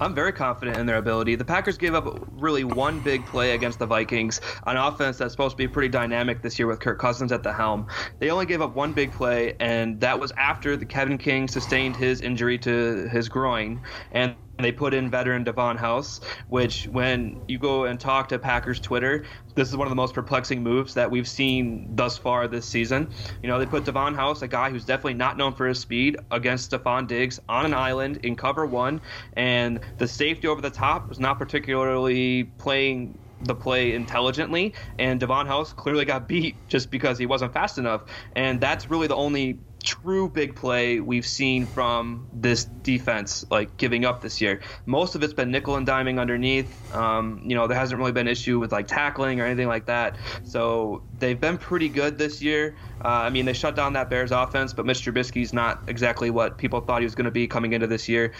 I'm 0.00 0.14
very 0.14 0.32
confident 0.32 0.78
in 0.78 0.86
their 0.86 0.96
ability. 0.96 1.34
The 1.36 1.44
Packers 1.44 1.78
gave 1.78 1.94
up 1.94 2.06
really 2.30 2.64
one 2.64 3.00
big 3.00 3.26
play 3.26 3.52
against 3.52 3.78
the 3.78 3.86
Vikings 3.86 4.40
an 4.66 4.76
offense 4.76 5.18
that's 5.18 5.32
supposed 5.32 5.52
to 5.52 5.56
be 5.56 5.68
pretty 5.68 5.88
dynamic 5.88 6.42
this 6.42 6.58
year 6.58 6.68
with 6.68 6.80
Kirk 6.80 6.98
Cousins 6.98 7.32
at 7.32 7.42
the 7.42 7.52
helm. 7.52 7.86
They 8.18 8.30
only 8.30 8.46
gave 8.46 8.60
up 8.60 8.74
one 8.74 8.92
big 8.92 9.12
play, 9.12 9.54
and 9.60 10.00
that 10.00 10.18
was 10.18 10.32
after 10.36 10.76
the 10.76 10.86
Kevin 10.86 11.18
King 11.18 11.48
sustained 11.48 11.96
his 11.96 12.20
injury 12.20 12.58
to 12.58 13.08
his 13.08 13.28
groin. 13.28 13.82
And 14.12 14.36
they 14.64 14.72
put 14.72 14.94
in 14.94 15.10
veteran 15.10 15.44
Davon 15.44 15.76
House, 15.76 16.20
which 16.48 16.84
when 16.88 17.40
you 17.48 17.58
go 17.58 17.84
and 17.84 17.98
talk 17.98 18.28
to 18.28 18.38
Packers 18.38 18.80
Twitter, 18.80 19.24
this 19.54 19.68
is 19.68 19.76
one 19.76 19.86
of 19.86 19.90
the 19.90 19.96
most 19.96 20.14
perplexing 20.14 20.62
moves 20.62 20.94
that 20.94 21.10
we've 21.10 21.28
seen 21.28 21.94
thus 21.94 22.16
far 22.16 22.48
this 22.48 22.66
season. 22.66 23.10
You 23.42 23.48
know, 23.48 23.58
they 23.58 23.66
put 23.66 23.84
Davon 23.84 24.14
House, 24.14 24.42
a 24.42 24.48
guy 24.48 24.70
who's 24.70 24.84
definitely 24.84 25.14
not 25.14 25.36
known 25.36 25.54
for 25.54 25.66
his 25.66 25.78
speed, 25.78 26.16
against 26.30 26.70
Stefon 26.70 27.06
Diggs 27.06 27.40
on 27.48 27.66
an 27.66 27.74
island 27.74 28.18
in 28.18 28.36
cover 28.36 28.66
one, 28.66 29.00
and 29.34 29.80
the 29.98 30.08
safety 30.08 30.48
over 30.48 30.60
the 30.60 30.70
top 30.70 31.08
was 31.08 31.18
not 31.18 31.38
particularly 31.38 32.44
playing 32.44 33.18
the 33.42 33.54
play 33.54 33.94
intelligently, 33.94 34.74
and 34.98 35.18
Davon 35.18 35.46
House 35.46 35.72
clearly 35.72 36.04
got 36.04 36.28
beat 36.28 36.56
just 36.68 36.90
because 36.90 37.18
he 37.18 37.26
wasn't 37.26 37.52
fast 37.52 37.78
enough. 37.78 38.02
And 38.36 38.60
that's 38.60 38.90
really 38.90 39.06
the 39.06 39.16
only 39.16 39.58
true 39.82 40.28
big 40.28 40.54
play 40.54 41.00
we've 41.00 41.26
seen 41.26 41.66
from 41.66 42.28
this 42.32 42.64
defense, 42.64 43.44
like 43.50 43.76
giving 43.76 44.04
up 44.04 44.20
this 44.20 44.40
year. 44.40 44.60
Most 44.86 45.14
of 45.14 45.22
it's 45.22 45.32
been 45.32 45.50
nickel 45.50 45.76
and 45.76 45.86
diming 45.86 46.20
underneath. 46.20 46.94
Um, 46.94 47.42
you 47.44 47.54
know, 47.54 47.66
there 47.66 47.78
hasn't 47.78 47.98
really 47.98 48.12
been 48.12 48.28
issue 48.28 48.58
with 48.58 48.72
like 48.72 48.86
tackling 48.86 49.40
or 49.40 49.46
anything 49.46 49.68
like 49.68 49.86
that. 49.86 50.16
So 50.44 51.02
they've 51.18 51.40
been 51.40 51.58
pretty 51.58 51.88
good 51.88 52.18
this 52.18 52.42
year. 52.42 52.76
Uh, 53.04 53.08
I 53.08 53.30
mean, 53.30 53.44
they 53.44 53.52
shut 53.52 53.76
down 53.76 53.94
that 53.94 54.10
Bears 54.10 54.32
offense, 54.32 54.72
but 54.72 54.84
Mr. 54.84 55.12
Trubisky's 55.12 55.52
not 55.52 55.82
exactly 55.86 56.30
what 56.30 56.58
people 56.58 56.80
thought 56.80 57.00
he 57.00 57.06
was 57.06 57.14
going 57.14 57.24
to 57.24 57.30
be 57.30 57.46
coming 57.46 57.72
into 57.72 57.86
this 57.86 58.08
year 58.08 58.32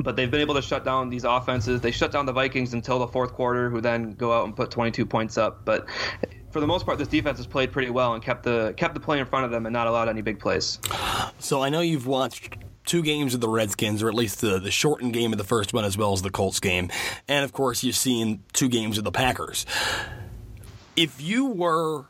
but 0.00 0.16
they've 0.16 0.30
been 0.30 0.40
able 0.40 0.54
to 0.54 0.62
shut 0.62 0.84
down 0.84 1.10
these 1.10 1.24
offenses. 1.24 1.80
They 1.80 1.90
shut 1.90 2.12
down 2.12 2.26
the 2.26 2.32
Vikings 2.32 2.72
until 2.72 2.98
the 2.98 3.06
fourth 3.06 3.32
quarter, 3.32 3.68
who 3.68 3.80
then 3.80 4.12
go 4.12 4.32
out 4.32 4.44
and 4.44 4.56
put 4.56 4.70
22 4.70 5.04
points 5.04 5.36
up. 5.36 5.64
But 5.64 5.86
for 6.52 6.60
the 6.60 6.66
most 6.66 6.84
part, 6.84 6.98
this 6.98 7.08
defense 7.08 7.38
has 7.38 7.46
played 7.46 7.72
pretty 7.72 7.90
well 7.90 8.14
and 8.14 8.22
kept 8.22 8.44
the 8.44 8.74
kept 8.76 8.94
the 8.94 9.00
play 9.00 9.18
in 9.18 9.26
front 9.26 9.44
of 9.44 9.50
them 9.50 9.66
and 9.66 9.72
not 9.72 9.86
allowed 9.86 10.08
any 10.08 10.22
big 10.22 10.38
plays. 10.38 10.78
So 11.38 11.62
I 11.62 11.70
know 11.70 11.80
you've 11.80 12.06
watched 12.06 12.56
two 12.84 13.02
games 13.02 13.34
of 13.34 13.40
the 13.40 13.48
Redskins, 13.48 14.02
or 14.02 14.08
at 14.08 14.14
least 14.14 14.40
the, 14.40 14.58
the 14.58 14.70
shortened 14.70 15.12
game 15.12 15.32
of 15.32 15.38
the 15.38 15.44
first 15.44 15.72
one, 15.72 15.84
as 15.84 15.96
well 15.96 16.12
as 16.12 16.22
the 16.22 16.30
Colts 16.30 16.60
game, 16.60 16.90
and 17.26 17.44
of 17.44 17.52
course 17.52 17.82
you've 17.82 17.96
seen 17.96 18.42
two 18.52 18.68
games 18.68 18.98
of 18.98 19.04
the 19.04 19.12
Packers. 19.12 19.66
If 20.94 21.20
you 21.20 21.46
were 21.46 22.06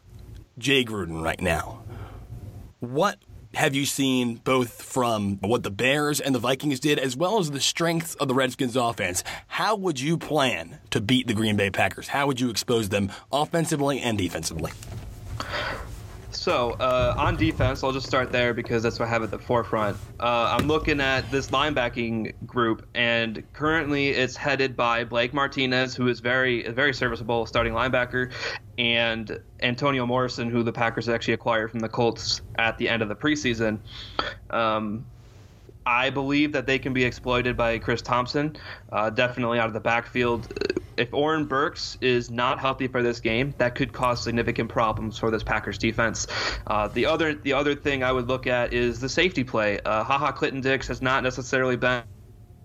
Jay 0.59 0.85
Gruden 0.85 1.23
right 1.23 1.41
now, 1.41 1.85
what 2.81 3.19
have 3.55 3.75
you 3.75 3.85
seen 3.85 4.37
both 4.37 4.83
from 4.83 5.37
what 5.39 5.63
the 5.63 5.71
Bears 5.71 6.21
and 6.21 6.35
the 6.35 6.39
Vikings 6.39 6.81
did, 6.81 6.99
as 6.99 7.17
well 7.17 7.39
as 7.39 7.51
the 7.51 7.61
strengths 7.61 8.15
of 8.15 8.29
the 8.29 8.35
Redskins 8.35 8.77
offense? 8.77 9.23
How 9.47 9.77
would 9.77 10.01
you 10.01 10.17
plan 10.17 10.79
to 10.91 11.01
beat 11.01 11.27
the 11.27 11.35
Green 11.35 11.57
Bay 11.57 11.71
Packers? 11.71 12.09
How 12.09 12.27
would 12.27 12.41
you 12.41 12.51
expose 12.51 12.89
them 12.89 13.13
offensively 13.31 14.01
and 14.01 14.17
defensively? 14.17 14.73
So 16.43 16.73
uh, 16.73 17.15
on 17.17 17.37
defense, 17.37 17.85
I'll 17.85 17.93
just 17.93 18.09
start 18.09 18.33
there 18.33 18.53
because 18.53 18.83
that's 18.83 18.99
what 18.99 19.07
I 19.07 19.09
have 19.11 19.23
at 19.23 19.31
the 19.31 19.39
forefront. 19.39 19.97
Uh, 20.19 20.57
I'm 20.59 20.67
looking 20.67 21.01
at 21.01 21.31
this 21.31 21.51
linebacking 21.51 22.35
group, 22.45 22.85
and 22.97 23.45
currently 23.53 24.09
it's 24.09 24.35
headed 24.35 24.77
by 24.77 25.05
Blake 25.05 25.33
Martinez, 25.33 25.95
who 25.95 26.09
is 26.09 26.19
very 26.19 26.69
very 26.69 26.93
serviceable 26.95 27.47
starting 27.47 27.75
linebacker, 27.75 28.33
and 28.77 29.39
Antonio 29.61 30.05
Morrison, 30.05 30.51
who 30.51 30.65
the 30.65 30.73
Packers 30.73 31.09
actually 31.09 31.35
acquired 31.35 31.71
from 31.71 31.79
the 31.79 31.89
Colts 31.89 32.43
at 32.59 32.77
the 32.77 32.89
end 32.89 33.03
of 33.03 33.09
the 33.09 33.15
preseason. 33.15 33.79
Um, 34.51 35.07
I 35.87 36.11
believe 36.11 36.51
that 36.55 36.67
they 36.67 36.81
can 36.81 36.93
be 36.93 37.05
exploited 37.05 37.57
by 37.57 37.79
Chris 37.79 38.03
Thompson, 38.03 38.57
uh, 38.91 39.11
definitely 39.11 39.61
out 39.61 39.69
of 39.69 39.75
the 39.75 39.81
backfield. 39.81 40.53
If 40.97 41.13
Oren 41.13 41.47
Burks 41.47 41.97
is 42.01 42.31
not 42.31 42.59
healthy 42.59 42.89
for 42.89 43.03
this 43.03 43.21
game, 43.21 43.55
that 43.59 43.75
could 43.75 43.93
cause 43.93 44.23
significant 44.23 44.69
problems 44.69 45.19
for 45.19 45.31
this 45.31 45.43
Packers 45.43 45.79
defense. 45.79 46.27
Uh, 46.67 46.89
the 46.89 47.07
other 47.07 47.35
the 47.35 47.53
other 47.55 47.75
thing 47.75 48.03
I 48.03 48.13
would 48.13 48.29
look 48.29 48.47
at 48.47 48.73
is 48.73 49.01
the 49.01 49.09
safety 49.09 49.45
play. 49.45 49.79
Uh, 49.85 50.05
Ha 50.05 50.19
Ha 50.19 50.33
Clinton 50.33 50.61
Dix 50.61 50.89
has 50.89 51.03
not 51.03 51.23
necessarily 51.23 51.77
been 51.77 52.03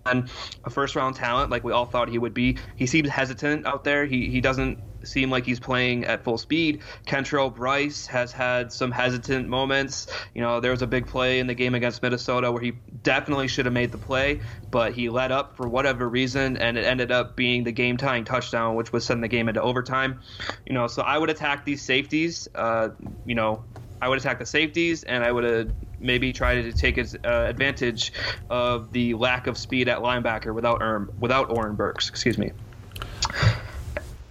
a 0.06 0.70
first 0.70 0.96
round 0.96 1.16
talent 1.16 1.52
like 1.52 1.64
we 1.64 1.72
all 1.72 1.86
thought 1.86 2.10
he 2.10 2.18
would 2.18 2.34
be. 2.34 2.58
He 2.76 2.86
seems 2.86 3.10
hesitant 3.10 3.66
out 3.66 3.84
there. 3.84 4.06
He 4.06 4.30
he 4.30 4.42
doesn't 4.42 4.80
seem 5.08 5.30
like 5.30 5.46
he's 5.46 5.60
playing 5.60 6.06
at 6.06 6.24
full 6.24 6.38
speed. 6.38 6.82
Kentrell 7.06 7.54
Brice 7.54 8.08
has 8.08 8.32
had 8.32 8.72
some 8.72 8.92
hesitant 8.92 9.48
moments. 9.48 10.08
You 10.34 10.42
know, 10.42 10.60
there 10.60 10.72
was 10.72 10.82
a 10.82 10.88
big 10.88 11.08
play 11.08 11.40
in 11.40 11.48
the 11.48 11.54
game 11.54 11.76
against 11.76 12.02
Minnesota 12.02 12.52
where 12.52 12.62
he 12.62 12.74
definitely 13.04 13.48
should 13.48 13.66
have 13.66 13.74
made 13.74 13.92
the 13.92 13.98
play, 13.98 14.42
but 14.72 14.94
he 14.94 15.10
let 15.10 15.32
up 15.32 15.56
for 15.58 15.68
whatever 15.68 16.08
reason, 16.08 16.58
and 16.58 16.78
it 16.78 16.86
ended 16.86 17.12
up 17.12 17.36
being 17.36 17.64
the 17.64 17.72
game 17.72 17.98
tying 17.98 18.26
touchdown, 18.26 18.76
which 18.76 18.92
was 18.92 19.06
sending 19.06 19.22
the 19.22 19.28
game 19.28 19.48
into 19.50 19.62
overtime. 19.62 20.20
You 20.66 20.74
know, 20.74 20.88
so 20.88 21.02
I 21.02 21.18
would 21.18 21.30
attack 21.30 21.66
these 21.66 21.82
safeties. 21.82 22.48
Uh, 22.54 22.90
you 23.26 23.36
know, 23.36 23.64
I 24.02 24.10
would 24.10 24.20
attack 24.20 24.40
the 24.40 24.46
safeties, 24.46 25.04
and 25.04 25.24
I 25.24 25.32
would 25.32 25.44
have 25.44 25.72
maybe 26.00 26.32
try 26.34 26.62
to 26.62 26.72
take 26.72 27.00
uh, 27.00 27.06
advantage 27.24 28.14
of 28.50 28.92
the 28.92 29.16
lack 29.16 29.48
of 29.48 29.58
speed 29.58 29.90
at 29.90 30.00
linebacker 30.00 30.54
without 30.54 30.82
Erm, 30.82 31.12
without 31.20 31.50
Oren 31.50 31.76
Burks. 31.76 32.10
Excuse 32.10 32.38
me. 32.38 32.52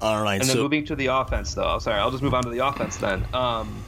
All 0.06 0.22
right. 0.22 0.40
And 0.40 0.48
then 0.48 0.56
so, 0.56 0.62
moving 0.62 0.84
to 0.84 0.94
the 0.94 1.06
offense, 1.06 1.52
though. 1.54 1.80
Sorry, 1.80 1.98
I'll 1.98 2.12
just 2.12 2.22
move 2.22 2.32
on 2.32 2.44
to 2.44 2.50
the 2.50 2.64
offense 2.64 2.96
then. 2.96 3.24
Um, 3.34 3.82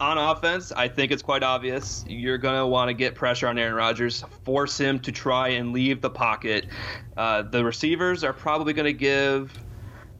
on 0.00 0.16
offense, 0.16 0.70
I 0.70 0.86
think 0.86 1.10
it's 1.10 1.22
quite 1.22 1.42
obvious. 1.42 2.04
You're 2.08 2.38
going 2.38 2.56
to 2.56 2.66
want 2.66 2.88
to 2.88 2.94
get 2.94 3.16
pressure 3.16 3.48
on 3.48 3.58
Aaron 3.58 3.74
Rodgers, 3.74 4.22
force 4.44 4.78
him 4.78 5.00
to 5.00 5.10
try 5.10 5.48
and 5.48 5.72
leave 5.72 6.00
the 6.00 6.10
pocket. 6.10 6.66
Uh, 7.16 7.42
the 7.42 7.64
receivers 7.64 8.22
are 8.22 8.32
probably 8.32 8.72
going 8.72 8.86
to 8.86 8.92
give. 8.92 9.52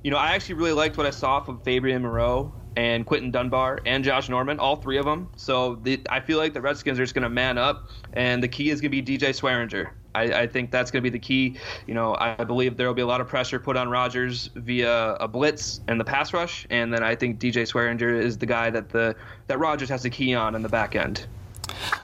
You 0.03 0.11
know, 0.11 0.17
I 0.17 0.33
actually 0.35 0.57
really 0.57 0.73
liked 0.73 0.97
what 0.97 1.07
I 1.07 1.11
saw 1.11 1.41
from 1.41 1.61
Fabian 1.61 2.03
Moreau 2.03 2.53
and 2.77 3.07
Quinton 3.07 3.31
Dunbar 3.31 3.81
and 3.87 4.03
Josh 4.03 4.29
Norman, 4.29 4.59
all 4.59 4.75
three 4.75 4.99
of 4.99 5.05
them. 5.05 5.29
So 5.37 5.77
the, 5.77 6.01
I 6.11 6.19
feel 6.19 6.39
like 6.39 6.55
the 6.55 6.61
Redskins 6.61 6.99
are 6.99 7.05
just 7.05 7.15
going 7.15 7.23
to 7.23 7.29
man 7.29 7.57
up, 7.57 7.89
and 8.15 8.43
the 8.43 8.49
key 8.49 8.71
is 8.71 8.81
going 8.81 8.91
to 8.91 9.01
be 9.01 9.17
DJ 9.17 9.29
Swearinger. 9.29 9.91
I, 10.15 10.43
I 10.43 10.47
think 10.47 10.71
that's 10.71 10.91
going 10.91 11.03
to 11.03 11.11
be 11.11 11.13
the 11.13 11.19
key. 11.19 11.59
You 11.87 11.95
know, 11.95 12.17
I 12.19 12.45
believe 12.45 12.77
there 12.77 12.87
will 12.87 12.95
be 12.95 13.03
a 13.03 13.07
lot 13.07 13.21
of 13.21 13.29
pressure 13.29 13.59
put 13.59 13.77
on 13.77 13.89
Rodgers 13.89 14.49
via 14.57 15.15
a 15.15 15.29
blitz 15.29 15.81
and 15.89 16.01
the 16.01 16.05
pass 16.05 16.33
rush, 16.33 16.67
and 16.71 16.93
then 16.93 17.03
I 17.03 17.15
think 17.15 17.39
DJ 17.41 17.63
Swearinger 17.63 18.21
is 18.21 18.39
the 18.39 18.47
guy 18.47 18.71
that 18.71 18.91
the 18.91 19.17
that 19.47 19.59
Rodgers 19.59 19.89
has 19.89 20.03
to 20.03 20.11
key 20.11 20.35
on 20.35 20.55
in 20.55 20.63
the 20.63 20.69
back 20.69 20.95
end. 20.97 21.27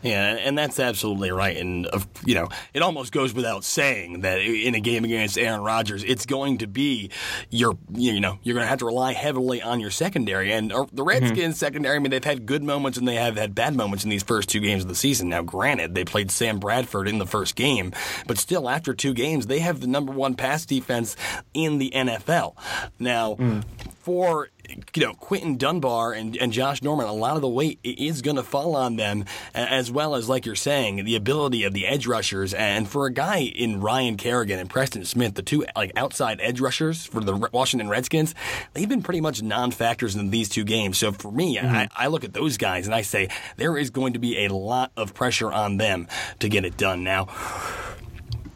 Yeah, 0.02 0.36
and 0.36 0.56
that's 0.56 0.80
absolutely 0.80 1.30
right. 1.30 1.56
And, 1.56 1.86
you 2.24 2.34
know, 2.34 2.48
it 2.72 2.82
almost 2.82 3.12
goes 3.12 3.34
without 3.34 3.64
saying 3.64 4.22
that 4.22 4.40
in 4.40 4.74
a 4.74 4.80
game 4.80 5.04
against 5.04 5.36
Aaron 5.36 5.60
Rodgers, 5.60 6.02
it's 6.04 6.24
going 6.24 6.58
to 6.58 6.66
be 6.66 7.10
your, 7.50 7.76
you 7.92 8.18
know, 8.18 8.38
you're 8.42 8.54
going 8.54 8.64
to 8.64 8.68
have 8.68 8.78
to 8.78 8.86
rely 8.86 9.12
heavily 9.12 9.60
on 9.60 9.78
your 9.78 9.90
secondary. 9.90 10.52
And 10.52 10.72
uh, 10.72 10.86
the 10.92 11.02
Redskins 11.02 11.38
mm-hmm. 11.38 11.52
secondary, 11.52 11.96
I 11.96 11.98
mean, 11.98 12.10
they've 12.10 12.24
had 12.24 12.46
good 12.46 12.62
moments 12.62 12.96
and 12.96 13.06
they 13.06 13.16
have 13.16 13.36
had 13.36 13.54
bad 13.54 13.74
moments 13.74 14.04
in 14.04 14.10
these 14.10 14.22
first 14.22 14.48
two 14.48 14.60
games 14.60 14.82
of 14.82 14.88
the 14.88 14.94
season. 14.94 15.28
Now, 15.28 15.42
granted, 15.42 15.94
they 15.94 16.04
played 16.04 16.30
Sam 16.30 16.58
Bradford 16.58 17.06
in 17.06 17.18
the 17.18 17.26
first 17.26 17.54
game, 17.54 17.92
but 18.26 18.38
still, 18.38 18.68
after 18.68 18.94
two 18.94 19.12
games, 19.12 19.46
they 19.46 19.58
have 19.58 19.80
the 19.80 19.86
number 19.86 20.12
one 20.12 20.34
pass 20.34 20.64
defense 20.64 21.14
in 21.52 21.78
the 21.78 21.90
NFL. 21.90 22.54
Now, 22.98 23.34
mm. 23.34 23.64
for 24.00 24.48
you 24.94 25.04
know, 25.04 25.14
Quinton 25.14 25.56
Dunbar 25.56 26.12
and, 26.12 26.36
and 26.36 26.52
Josh 26.52 26.82
Norman, 26.82 27.06
a 27.06 27.12
lot 27.12 27.36
of 27.36 27.42
the 27.42 27.48
weight 27.48 27.78
is 27.82 28.22
going 28.22 28.36
to 28.36 28.42
fall 28.42 28.76
on 28.76 28.96
them, 28.96 29.24
as 29.54 29.90
well 29.90 30.14
as, 30.14 30.28
like 30.28 30.46
you're 30.46 30.54
saying, 30.54 31.04
the 31.04 31.16
ability 31.16 31.64
of 31.64 31.72
the 31.72 31.86
edge 31.86 32.06
rushers. 32.06 32.54
And 32.54 32.88
for 32.88 33.06
a 33.06 33.12
guy 33.12 33.38
in 33.38 33.80
Ryan 33.80 34.16
Kerrigan 34.16 34.58
and 34.58 34.68
Preston 34.68 35.04
Smith, 35.04 35.34
the 35.34 35.42
two 35.42 35.64
like 35.76 35.92
outside 35.96 36.40
edge 36.40 36.60
rushers 36.60 37.06
for 37.06 37.20
the 37.20 37.34
Washington 37.52 37.88
Redskins, 37.88 38.34
they've 38.74 38.88
been 38.88 39.02
pretty 39.02 39.20
much 39.20 39.42
non-factors 39.42 40.16
in 40.16 40.30
these 40.30 40.48
two 40.48 40.64
games. 40.64 40.98
So 40.98 41.12
for 41.12 41.30
me, 41.30 41.56
mm-hmm. 41.56 41.74
I, 41.74 41.88
I 41.94 42.06
look 42.08 42.24
at 42.24 42.32
those 42.32 42.56
guys 42.56 42.86
and 42.86 42.94
I 42.94 43.02
say 43.02 43.28
there 43.56 43.76
is 43.76 43.90
going 43.90 44.14
to 44.14 44.18
be 44.18 44.44
a 44.44 44.54
lot 44.54 44.92
of 44.96 45.14
pressure 45.14 45.52
on 45.52 45.76
them 45.76 46.08
to 46.38 46.48
get 46.48 46.64
it 46.64 46.76
done. 46.76 47.04
Now, 47.04 47.28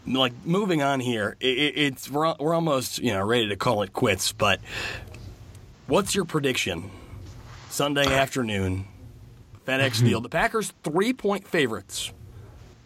like 0.07 0.33
moving 0.45 0.83
on 0.83 1.01
here, 1.01 1.37
it, 1.41 1.47
it's 1.47 2.11
we're, 2.11 2.35
we're 2.39 2.55
almost 2.55 2.99
you 2.99 3.13
know 3.13 3.25
ready 3.25 3.49
to 3.49 3.57
call 3.57 3.83
it 3.83 3.93
quits, 3.93 4.33
but 4.33 4.61
What's 5.87 6.15
your 6.15 6.25
prediction? 6.25 6.91
Sunday 7.69 8.07
afternoon, 8.07 8.87
FedEx 9.67 10.01
Field. 10.01 10.25
The 10.25 10.31
Packers 10.31 10.73
three 10.83 11.13
point 11.13 11.47
favorites. 11.47 12.11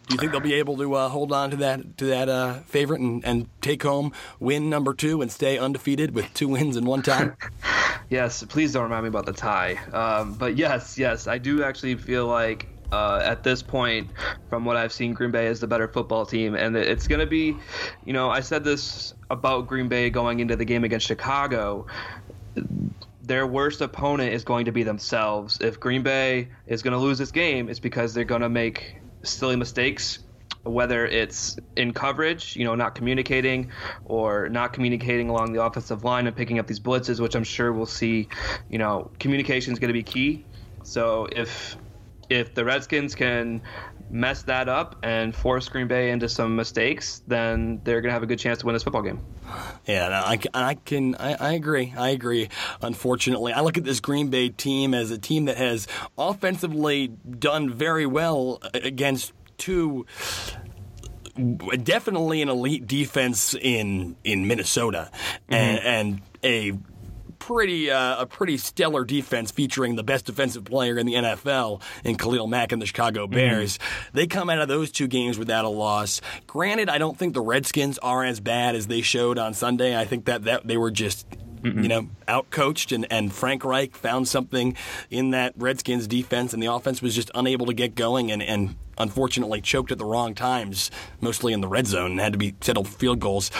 Do 0.07 0.15
you 0.15 0.19
think 0.19 0.33
they'll 0.33 0.41
be 0.41 0.55
able 0.55 0.75
to 0.75 0.93
uh, 0.95 1.07
hold 1.07 1.31
on 1.31 1.51
to 1.51 1.55
that 1.57 1.97
to 1.99 2.05
that 2.07 2.27
uh, 2.27 2.55
favorite 2.65 2.99
and, 2.99 3.23
and 3.23 3.47
take 3.61 3.83
home 3.83 4.11
win 4.41 4.69
number 4.69 4.93
two 4.93 5.21
and 5.21 5.31
stay 5.31 5.57
undefeated 5.57 6.13
with 6.13 6.33
two 6.33 6.49
wins 6.49 6.75
in 6.75 6.83
one 6.83 7.01
time? 7.01 7.37
yes, 8.09 8.43
please 8.43 8.73
don't 8.73 8.83
remind 8.83 9.03
me 9.03 9.07
about 9.07 9.25
the 9.25 9.31
tie. 9.31 9.79
Um, 9.93 10.33
but 10.33 10.57
yes, 10.57 10.97
yes, 10.97 11.25
I 11.25 11.37
do 11.37 11.63
actually 11.63 11.95
feel 11.95 12.27
like 12.27 12.67
uh, 12.91 13.21
at 13.23 13.43
this 13.43 13.61
point, 13.61 14.09
from 14.49 14.65
what 14.65 14.75
I've 14.75 14.91
seen, 14.91 15.13
Green 15.13 15.31
Bay 15.31 15.47
is 15.47 15.61
the 15.61 15.67
better 15.67 15.87
football 15.87 16.25
team, 16.25 16.55
and 16.55 16.75
it's 16.75 17.07
going 17.07 17.19
to 17.19 17.27
be, 17.27 17.55
you 18.03 18.11
know, 18.11 18.29
I 18.29 18.41
said 18.41 18.65
this 18.65 19.13
about 19.29 19.67
Green 19.67 19.87
Bay 19.87 20.09
going 20.09 20.41
into 20.41 20.55
the 20.55 20.65
game 20.65 20.83
against 20.83 21.05
Chicago 21.05 21.85
their 23.21 23.45
worst 23.45 23.81
opponent 23.81 24.33
is 24.33 24.43
going 24.43 24.65
to 24.65 24.71
be 24.71 24.83
themselves. 24.83 25.59
If 25.61 25.79
Green 25.79 26.03
Bay 26.03 26.49
is 26.65 26.81
going 26.81 26.93
to 26.93 26.97
lose 26.97 27.17
this 27.17 27.31
game, 27.31 27.69
it's 27.69 27.79
because 27.79 28.13
they're 28.13 28.23
going 28.23 28.41
to 28.41 28.49
make 28.49 28.97
silly 29.23 29.55
mistakes, 29.55 30.19
whether 30.63 31.05
it's 31.05 31.57
in 31.75 31.93
coverage, 31.93 32.55
you 32.55 32.65
know, 32.65 32.75
not 32.75 32.95
communicating, 32.95 33.71
or 34.05 34.49
not 34.49 34.73
communicating 34.73 35.29
along 35.29 35.53
the 35.53 35.63
offensive 35.63 36.03
line 36.03 36.27
and 36.27 36.35
picking 36.35 36.59
up 36.59 36.67
these 36.67 36.79
blitzes, 36.79 37.19
which 37.19 37.35
I'm 37.35 37.43
sure 37.43 37.71
we'll 37.71 37.85
see. 37.85 38.27
You 38.69 38.79
know, 38.79 39.11
communication 39.19 39.73
is 39.73 39.79
going 39.79 39.89
to 39.89 39.93
be 39.93 40.03
key. 40.03 40.45
So 40.83 41.27
if 41.31 41.77
if 42.29 42.53
the 42.53 42.63
Redskins 42.63 43.15
can 43.15 43.61
mess 44.09 44.43
that 44.43 44.69
up 44.69 44.97
and 45.03 45.35
force 45.35 45.69
Green 45.69 45.87
Bay 45.87 46.11
into 46.11 46.27
some 46.29 46.55
mistakes, 46.55 47.21
then 47.27 47.81
they're 47.83 48.01
going 48.01 48.09
to 48.09 48.13
have 48.13 48.23
a 48.23 48.27
good 48.27 48.39
chance 48.39 48.59
to 48.59 48.65
win 48.65 48.73
this 48.73 48.83
football 48.83 49.01
game. 49.01 49.19
Yeah, 49.85 50.09
I, 50.09 50.39
I 50.53 50.73
can, 50.75 51.15
I, 51.15 51.33
I, 51.33 51.53
agree. 51.53 51.93
I 51.97 52.09
agree. 52.09 52.49
Unfortunately, 52.81 53.53
I 53.53 53.61
look 53.61 53.77
at 53.77 53.83
this 53.83 53.99
Green 53.99 54.29
Bay 54.29 54.49
team 54.49 54.93
as 54.93 55.11
a 55.11 55.17
team 55.17 55.45
that 55.45 55.57
has 55.57 55.87
offensively 56.17 57.07
done 57.07 57.73
very 57.73 58.05
well 58.05 58.59
against 58.73 59.33
two 59.57 60.05
definitely 61.83 62.41
an 62.41 62.49
elite 62.49 62.85
defense 62.85 63.53
in 63.53 64.15
in 64.23 64.47
Minnesota 64.47 65.09
mm-hmm. 65.13 65.53
and, 65.53 65.79
and 65.79 66.21
a 66.43 66.77
pretty 67.39 67.89
uh, 67.89 68.21
a 68.21 68.25
pretty 68.25 68.57
stellar 68.57 69.03
defense 69.05 69.51
featuring 69.51 69.95
the 69.95 70.03
best 70.03 70.25
defensive 70.25 70.65
player 70.65 70.97
in 70.97 71.05
the 71.05 71.15
NFL 71.15 71.81
in 72.03 72.17
Khalil 72.17 72.47
Mack 72.47 72.71
and 72.71 72.81
the 72.81 72.85
Chicago 72.85 73.25
mm-hmm. 73.25 73.35
Bears. 73.35 73.77
Mm-hmm. 73.77 74.17
They 74.17 74.27
come 74.27 74.49
out 74.49 74.59
of 74.59 74.67
those 74.67 74.91
two 74.91 75.07
games 75.07 75.39
without 75.39 75.65
a 75.65 75.69
loss. 75.69 76.21
Granted, 76.47 76.89
I 76.89 76.97
don't 76.97 77.17
think 77.17 77.33
the 77.33 77.41
Redskins 77.41 77.97
are 77.99 78.23
as 78.23 78.39
bad 78.39 78.75
as 78.75 78.87
they 78.87 79.01
showed 79.01 79.37
on 79.37 79.53
Sunday. 79.53 79.97
I 79.97 80.05
think 80.05 80.25
that, 80.25 80.43
that 80.43 80.67
they 80.67 80.77
were 80.77 80.91
just 80.91 81.25
Mm-mm. 81.61 81.83
you 81.83 81.89
know, 81.89 82.07
outcoached, 82.27 82.95
and, 82.95 83.05
and 83.11 83.33
Frank 83.33 83.65
Reich 83.65 83.95
found 83.95 84.27
something 84.27 84.77
in 85.09 85.31
that 85.31 85.53
Redskins 85.57 86.07
defense, 86.07 86.53
and 86.53 86.63
the 86.63 86.67
offense 86.67 87.01
was 87.01 87.13
just 87.13 87.29
unable 87.35 87.65
to 87.65 87.73
get 87.73 87.95
going, 87.95 88.31
and, 88.31 88.41
and 88.41 88.75
unfortunately 88.97 89.59
choked 89.59 89.91
at 89.91 89.97
the 89.97 90.05
wrong 90.05 90.35
times, 90.35 90.89
mostly 91.19 91.51
in 91.51 91.61
the 91.61 91.67
red 91.67 91.85
zone, 91.85 92.11
and 92.11 92.19
had 92.19 92.31
to 92.31 92.39
be 92.39 92.55
settled 92.61 92.87
field 92.87 93.19
goals. 93.19 93.51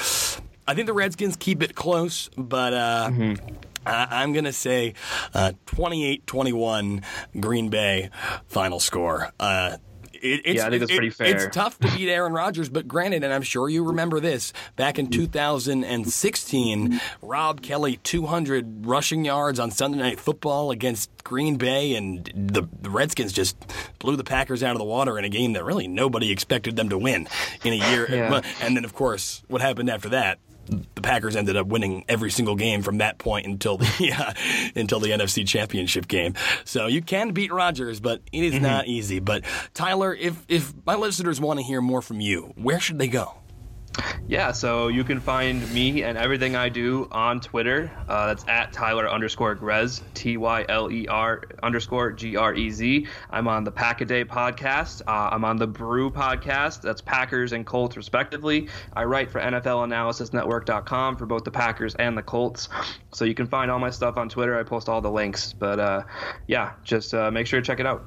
I 0.67 0.75
think 0.75 0.87
the 0.87 0.93
Redskins 0.93 1.35
keep 1.35 1.63
it 1.63 1.75
close, 1.75 2.29
but 2.37 2.73
uh, 2.73 3.09
mm-hmm. 3.11 3.55
I, 3.89 4.23
am 4.23 4.33
going 4.33 4.45
to 4.45 4.53
say 4.53 4.93
uh, 5.33 5.53
28 5.65 6.25
21 6.27 7.01
Green 7.39 7.69
Bay 7.69 8.09
final 8.47 8.79
score. 8.79 9.31
Uh, 9.39 9.77
it, 10.21 10.55
yeah, 10.55 10.67
I 10.67 10.69
think 10.69 10.81
that's 10.81 10.91
pretty 10.91 11.09
fair. 11.09 11.35
It's 11.35 11.55
tough 11.55 11.79
to 11.79 11.91
beat 11.95 12.09
Aaron 12.09 12.33
Rodgers, 12.33 12.69
but 12.69 12.87
granted, 12.87 13.23
and 13.23 13.33
I'm 13.33 13.41
sure 13.41 13.69
you 13.69 13.85
remember 13.85 14.19
this, 14.19 14.53
back 14.75 14.99
in 14.99 15.09
2016, 15.09 17.01
Rob 17.21 17.61
Kelley 17.61 17.97
200 17.97 18.85
rushing 18.85 19.25
yards 19.25 19.59
on 19.59 19.71
Sunday 19.71 19.99
Night 19.99 20.19
Football 20.19 20.71
against 20.71 21.23
Green 21.23 21.57
Bay, 21.57 21.95
and 21.95 22.25
the, 22.35 22.67
the 22.81 22.89
Redskins 22.89 23.33
just 23.33 23.57
blew 23.99 24.15
the 24.15 24.23
Packers 24.23 24.63
out 24.63 24.71
of 24.71 24.79
the 24.79 24.85
water 24.85 25.17
in 25.17 25.25
a 25.25 25.29
game 25.29 25.53
that 25.53 25.63
really 25.63 25.87
nobody 25.87 26.31
expected 26.31 26.75
them 26.75 26.89
to 26.89 26.97
win 26.97 27.27
in 27.63 27.73
a 27.73 27.91
year. 27.91 28.07
Yeah. 28.09 28.41
And 28.61 28.75
then, 28.75 28.85
of 28.85 28.93
course, 28.93 29.43
what 29.47 29.61
happened 29.61 29.89
after 29.89 30.09
that? 30.09 30.39
The 30.69 31.01
Packers 31.01 31.35
ended 31.35 31.55
up 31.57 31.67
winning 31.67 32.05
every 32.07 32.31
single 32.31 32.55
game 32.55 32.81
from 32.81 32.99
that 32.99 33.17
point 33.17 33.45
until 33.45 33.77
the 33.77 34.33
until 34.75 34.99
the 34.99 35.09
NFC 35.09 35.47
Championship 35.47 36.07
game. 36.07 36.35
So 36.65 36.87
you 36.87 37.01
can 37.01 37.31
beat 37.31 37.51
Rodgers, 37.51 37.99
but 37.99 38.21
it 38.31 38.43
is 38.43 38.53
mm-hmm. 38.53 38.63
not 38.63 38.87
easy. 38.87 39.19
But 39.19 39.43
Tyler, 39.73 40.13
if 40.13 40.43
if 40.47 40.73
my 40.85 40.95
listeners 40.95 41.41
want 41.41 41.59
to 41.59 41.65
hear 41.65 41.81
more 41.81 42.01
from 42.01 42.19
you, 42.19 42.53
where 42.55 42.79
should 42.79 42.99
they 42.99 43.07
go? 43.07 43.38
Yeah, 44.27 44.51
so 44.51 44.89
you 44.89 45.03
can 45.03 45.19
find 45.19 45.67
me 45.73 46.03
and 46.03 46.17
everything 46.17 46.55
I 46.55 46.69
do 46.69 47.07
on 47.11 47.39
Twitter. 47.41 47.91
Uh, 48.07 48.27
that's 48.27 48.47
at 48.47 48.71
Tyler 48.71 49.09
underscore 49.09 49.55
Grez, 49.55 50.01
T 50.13 50.37
Y 50.37 50.65
L 50.69 50.91
E 50.91 51.07
R 51.07 51.41
underscore 51.63 52.11
G 52.11 52.35
R 52.35 52.53
E 52.53 52.69
Z. 52.69 53.07
I'm 53.31 53.47
on 53.47 53.63
the 53.63 53.71
Pack 53.71 54.01
a 54.01 54.05
Day 54.05 54.23
podcast. 54.23 55.01
Uh, 55.07 55.29
I'm 55.31 55.43
on 55.43 55.57
the 55.57 55.67
Brew 55.67 56.11
podcast. 56.11 56.81
That's 56.81 57.01
Packers 57.01 57.53
and 57.53 57.65
Colts, 57.65 57.97
respectively. 57.97 58.67
I 58.93 59.05
write 59.05 59.31
for 59.31 59.41
NFLAnalysisNetwork.com 59.41 61.17
for 61.17 61.25
both 61.25 61.43
the 61.43 61.51
Packers 61.51 61.95
and 61.95 62.17
the 62.17 62.23
Colts. 62.23 62.69
So 63.11 63.25
you 63.25 63.33
can 63.33 63.47
find 63.47 63.71
all 63.71 63.79
my 63.79 63.89
stuff 63.89 64.17
on 64.17 64.29
Twitter. 64.29 64.59
I 64.59 64.63
post 64.63 64.89
all 64.89 65.01
the 65.01 65.11
links. 65.11 65.53
But 65.53 65.79
uh, 65.79 66.03
yeah, 66.47 66.73
just 66.83 67.13
uh, 67.13 67.31
make 67.31 67.47
sure 67.47 67.59
to 67.59 67.65
check 67.65 67.79
it 67.79 67.85
out. 67.85 68.05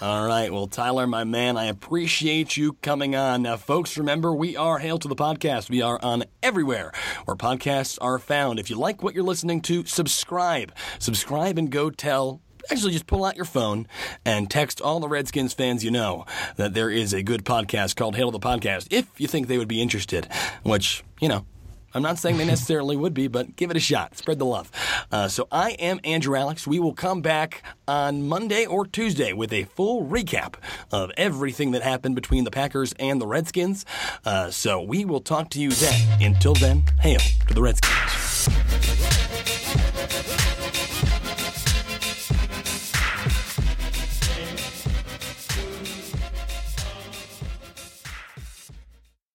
All 0.00 0.26
right. 0.26 0.52
Well, 0.52 0.66
Tyler, 0.66 1.06
my 1.06 1.24
man, 1.24 1.56
I 1.56 1.66
appreciate 1.66 2.56
you 2.56 2.74
coming 2.74 3.16
on. 3.16 3.42
Now, 3.42 3.56
folks, 3.56 3.96
remember, 3.98 4.32
we 4.34 4.56
are 4.56 4.78
Hail 4.78 4.98
to 4.98 5.07
the 5.08 5.16
Podcast. 5.16 5.70
We 5.70 5.82
are 5.82 5.98
on 6.02 6.24
everywhere 6.42 6.92
where 7.24 7.36
podcasts 7.36 7.98
are 8.00 8.18
found. 8.18 8.58
If 8.58 8.70
you 8.70 8.76
like 8.76 9.02
what 9.02 9.14
you're 9.14 9.24
listening 9.24 9.60
to, 9.62 9.84
subscribe. 9.84 10.72
Subscribe 10.98 11.58
and 11.58 11.70
go 11.70 11.90
tell 11.90 12.40
actually 12.70 12.92
just 12.92 13.06
pull 13.06 13.24
out 13.24 13.36
your 13.36 13.44
phone 13.44 13.86
and 14.24 14.50
text 14.50 14.80
all 14.80 15.00
the 15.00 15.08
Redskins 15.08 15.54
fans 15.54 15.82
you 15.82 15.90
know 15.90 16.26
that 16.56 16.74
there 16.74 16.90
is 16.90 17.14
a 17.14 17.22
good 17.22 17.44
podcast 17.44 17.96
called 17.96 18.16
Hail 18.16 18.30
the 18.30 18.38
Podcast 18.38 18.88
if 18.90 19.06
you 19.18 19.26
think 19.26 19.46
they 19.46 19.58
would 19.58 19.68
be 19.68 19.80
interested, 19.80 20.28
which, 20.64 21.02
you 21.20 21.28
know, 21.28 21.46
I'm 21.94 22.02
not 22.02 22.18
saying 22.18 22.36
they 22.36 22.44
necessarily 22.46 22.96
would 22.96 23.14
be, 23.14 23.28
but 23.28 23.56
give 23.56 23.70
it 23.70 23.76
a 23.76 23.80
shot. 23.80 24.16
Spread 24.16 24.38
the 24.38 24.44
love. 24.44 24.70
Uh, 25.10 25.28
so 25.28 25.48
I 25.50 25.70
am 25.72 26.00
Andrew 26.04 26.36
Alex. 26.36 26.66
We 26.66 26.78
will 26.78 26.94
come 26.94 27.22
back 27.22 27.62
on 27.86 28.28
Monday 28.28 28.66
or 28.66 28.86
Tuesday 28.86 29.32
with 29.32 29.52
a 29.52 29.64
full 29.64 30.06
recap 30.06 30.54
of 30.92 31.10
everything 31.16 31.72
that 31.72 31.82
happened 31.82 32.14
between 32.14 32.44
the 32.44 32.50
Packers 32.50 32.92
and 32.98 33.20
the 33.20 33.26
Redskins. 33.26 33.84
Uh, 34.24 34.50
so 34.50 34.82
we 34.82 35.04
will 35.04 35.20
talk 35.20 35.50
to 35.50 35.60
you 35.60 35.70
then. 35.70 36.22
Until 36.22 36.54
then, 36.54 36.84
hail 37.00 37.20
to 37.46 37.54
the 37.54 37.62
Redskins. 37.62 38.97